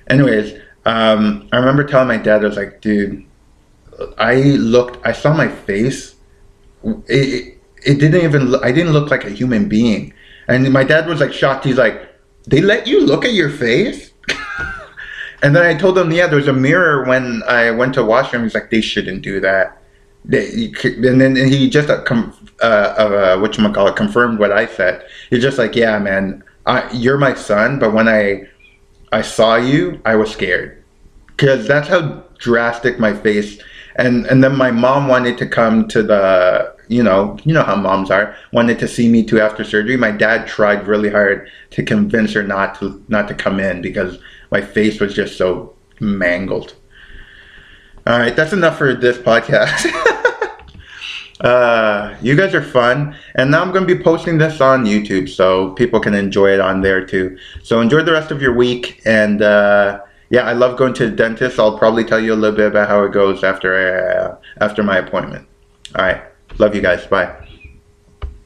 Anyways, 0.08 0.60
um, 0.86 1.48
I 1.52 1.56
remember 1.56 1.84
telling 1.84 2.08
my 2.08 2.16
dad, 2.16 2.44
I 2.44 2.48
was 2.48 2.56
like, 2.56 2.80
dude, 2.80 3.24
I 4.18 4.34
looked, 4.34 5.04
I 5.06 5.12
saw 5.12 5.34
my 5.34 5.48
face. 5.48 6.16
It, 6.84 7.04
it, 7.08 7.58
it 7.86 7.94
didn't 8.00 8.22
even, 8.22 8.50
Look, 8.50 8.64
I 8.64 8.72
didn't 8.72 8.92
look 8.92 9.10
like 9.10 9.24
a 9.24 9.30
human 9.30 9.68
being. 9.68 10.12
And 10.48 10.70
my 10.72 10.84
dad 10.84 11.06
was 11.06 11.20
like 11.20 11.32
shocked. 11.32 11.64
He's 11.64 11.78
like, 11.78 12.08
they 12.46 12.60
let 12.60 12.86
you 12.86 13.00
look 13.00 13.24
at 13.24 13.32
your 13.32 13.50
face? 13.50 14.12
And 15.44 15.54
then 15.54 15.62
I 15.66 15.74
told 15.74 15.98
him, 15.98 16.10
yeah, 16.10 16.26
there 16.26 16.38
was 16.38 16.48
a 16.48 16.54
mirror 16.54 17.04
when 17.04 17.42
I 17.46 17.70
went 17.70 17.92
to 17.94 18.02
washroom. 18.02 18.44
He's 18.44 18.54
like, 18.54 18.70
they 18.70 18.80
shouldn't 18.80 19.20
do 19.20 19.40
that. 19.40 19.76
They, 20.24 20.72
and 20.82 21.20
then 21.20 21.36
he 21.36 21.68
just 21.68 21.90
uh, 21.90 22.02
com, 22.02 22.34
uh, 22.62 22.64
uh, 22.64 23.38
what 23.38 23.58
you 23.58 23.70
call 23.70 23.86
it 23.88 23.94
confirmed 23.94 24.38
what 24.38 24.52
I 24.52 24.64
said. 24.64 25.06
He's 25.28 25.42
just 25.42 25.58
like, 25.58 25.76
yeah, 25.76 25.98
man, 25.98 26.42
I, 26.64 26.90
you're 26.94 27.18
my 27.18 27.34
son, 27.34 27.78
but 27.78 27.92
when 27.92 28.08
I 28.08 28.48
I 29.12 29.20
saw 29.20 29.56
you, 29.56 30.00
I 30.06 30.16
was 30.16 30.30
scared 30.30 30.82
because 31.26 31.68
that's 31.68 31.88
how 31.88 32.24
drastic 32.38 32.98
my 32.98 33.12
face. 33.12 33.60
And 33.96 34.24
and 34.28 34.42
then 34.42 34.56
my 34.56 34.70
mom 34.70 35.08
wanted 35.08 35.36
to 35.38 35.46
come 35.46 35.86
to 35.88 36.02
the 36.02 36.74
you 36.88 37.02
know 37.02 37.38
you 37.44 37.52
know 37.52 37.62
how 37.62 37.76
moms 37.76 38.10
are 38.10 38.34
wanted 38.52 38.78
to 38.78 38.88
see 38.88 39.10
me 39.10 39.22
too 39.22 39.40
after 39.42 39.62
surgery. 39.62 39.98
My 39.98 40.10
dad 40.10 40.46
tried 40.46 40.86
really 40.86 41.10
hard 41.10 41.50
to 41.72 41.82
convince 41.82 42.32
her 42.32 42.42
not 42.42 42.78
to 42.80 43.04
not 43.08 43.28
to 43.28 43.34
come 43.34 43.60
in 43.60 43.82
because 43.82 44.18
my 44.54 44.60
face 44.60 45.00
was 45.00 45.12
just 45.12 45.36
so 45.36 45.74
mangled. 45.98 46.76
All 48.06 48.20
right, 48.20 48.36
that's 48.36 48.52
enough 48.52 48.78
for 48.78 48.94
this 48.94 49.18
podcast. 49.18 49.90
Uh, 51.40 52.16
you 52.22 52.36
guys 52.36 52.54
are 52.54 52.62
fun. 52.62 53.14
And 53.34 53.50
now 53.50 53.60
I'm 53.60 53.72
going 53.72 53.86
to 53.86 53.94
be 53.94 54.02
posting 54.02 54.38
this 54.38 54.60
on 54.62 54.84
YouTube 54.86 55.28
so 55.28 55.72
people 55.72 56.00
can 56.00 56.14
enjoy 56.14 56.52
it 56.54 56.60
on 56.60 56.80
there 56.80 57.04
too. 57.04 57.36
So 57.62 57.80
enjoy 57.80 58.02
the 58.02 58.12
rest 58.12 58.30
of 58.30 58.40
your 58.40 58.54
week. 58.54 59.02
And 59.04 59.42
uh, 59.42 60.00
yeah, 60.30 60.42
I 60.42 60.52
love 60.52 60.78
going 60.78 60.94
to 60.94 61.10
the 61.10 61.14
dentist. 61.14 61.58
I'll 61.58 61.76
probably 61.76 62.04
tell 62.04 62.20
you 62.20 62.32
a 62.32 62.36
little 62.36 62.56
bit 62.56 62.68
about 62.68 62.88
how 62.88 63.02
it 63.02 63.12
goes 63.12 63.42
after, 63.44 63.74
uh, 63.74 64.64
after 64.64 64.82
my 64.84 64.96
appointment. 64.98 65.46
All 65.96 66.04
right. 66.04 66.22
Love 66.58 66.74
you 66.74 66.80
guys. 66.80 67.04
Bye. 67.08 67.43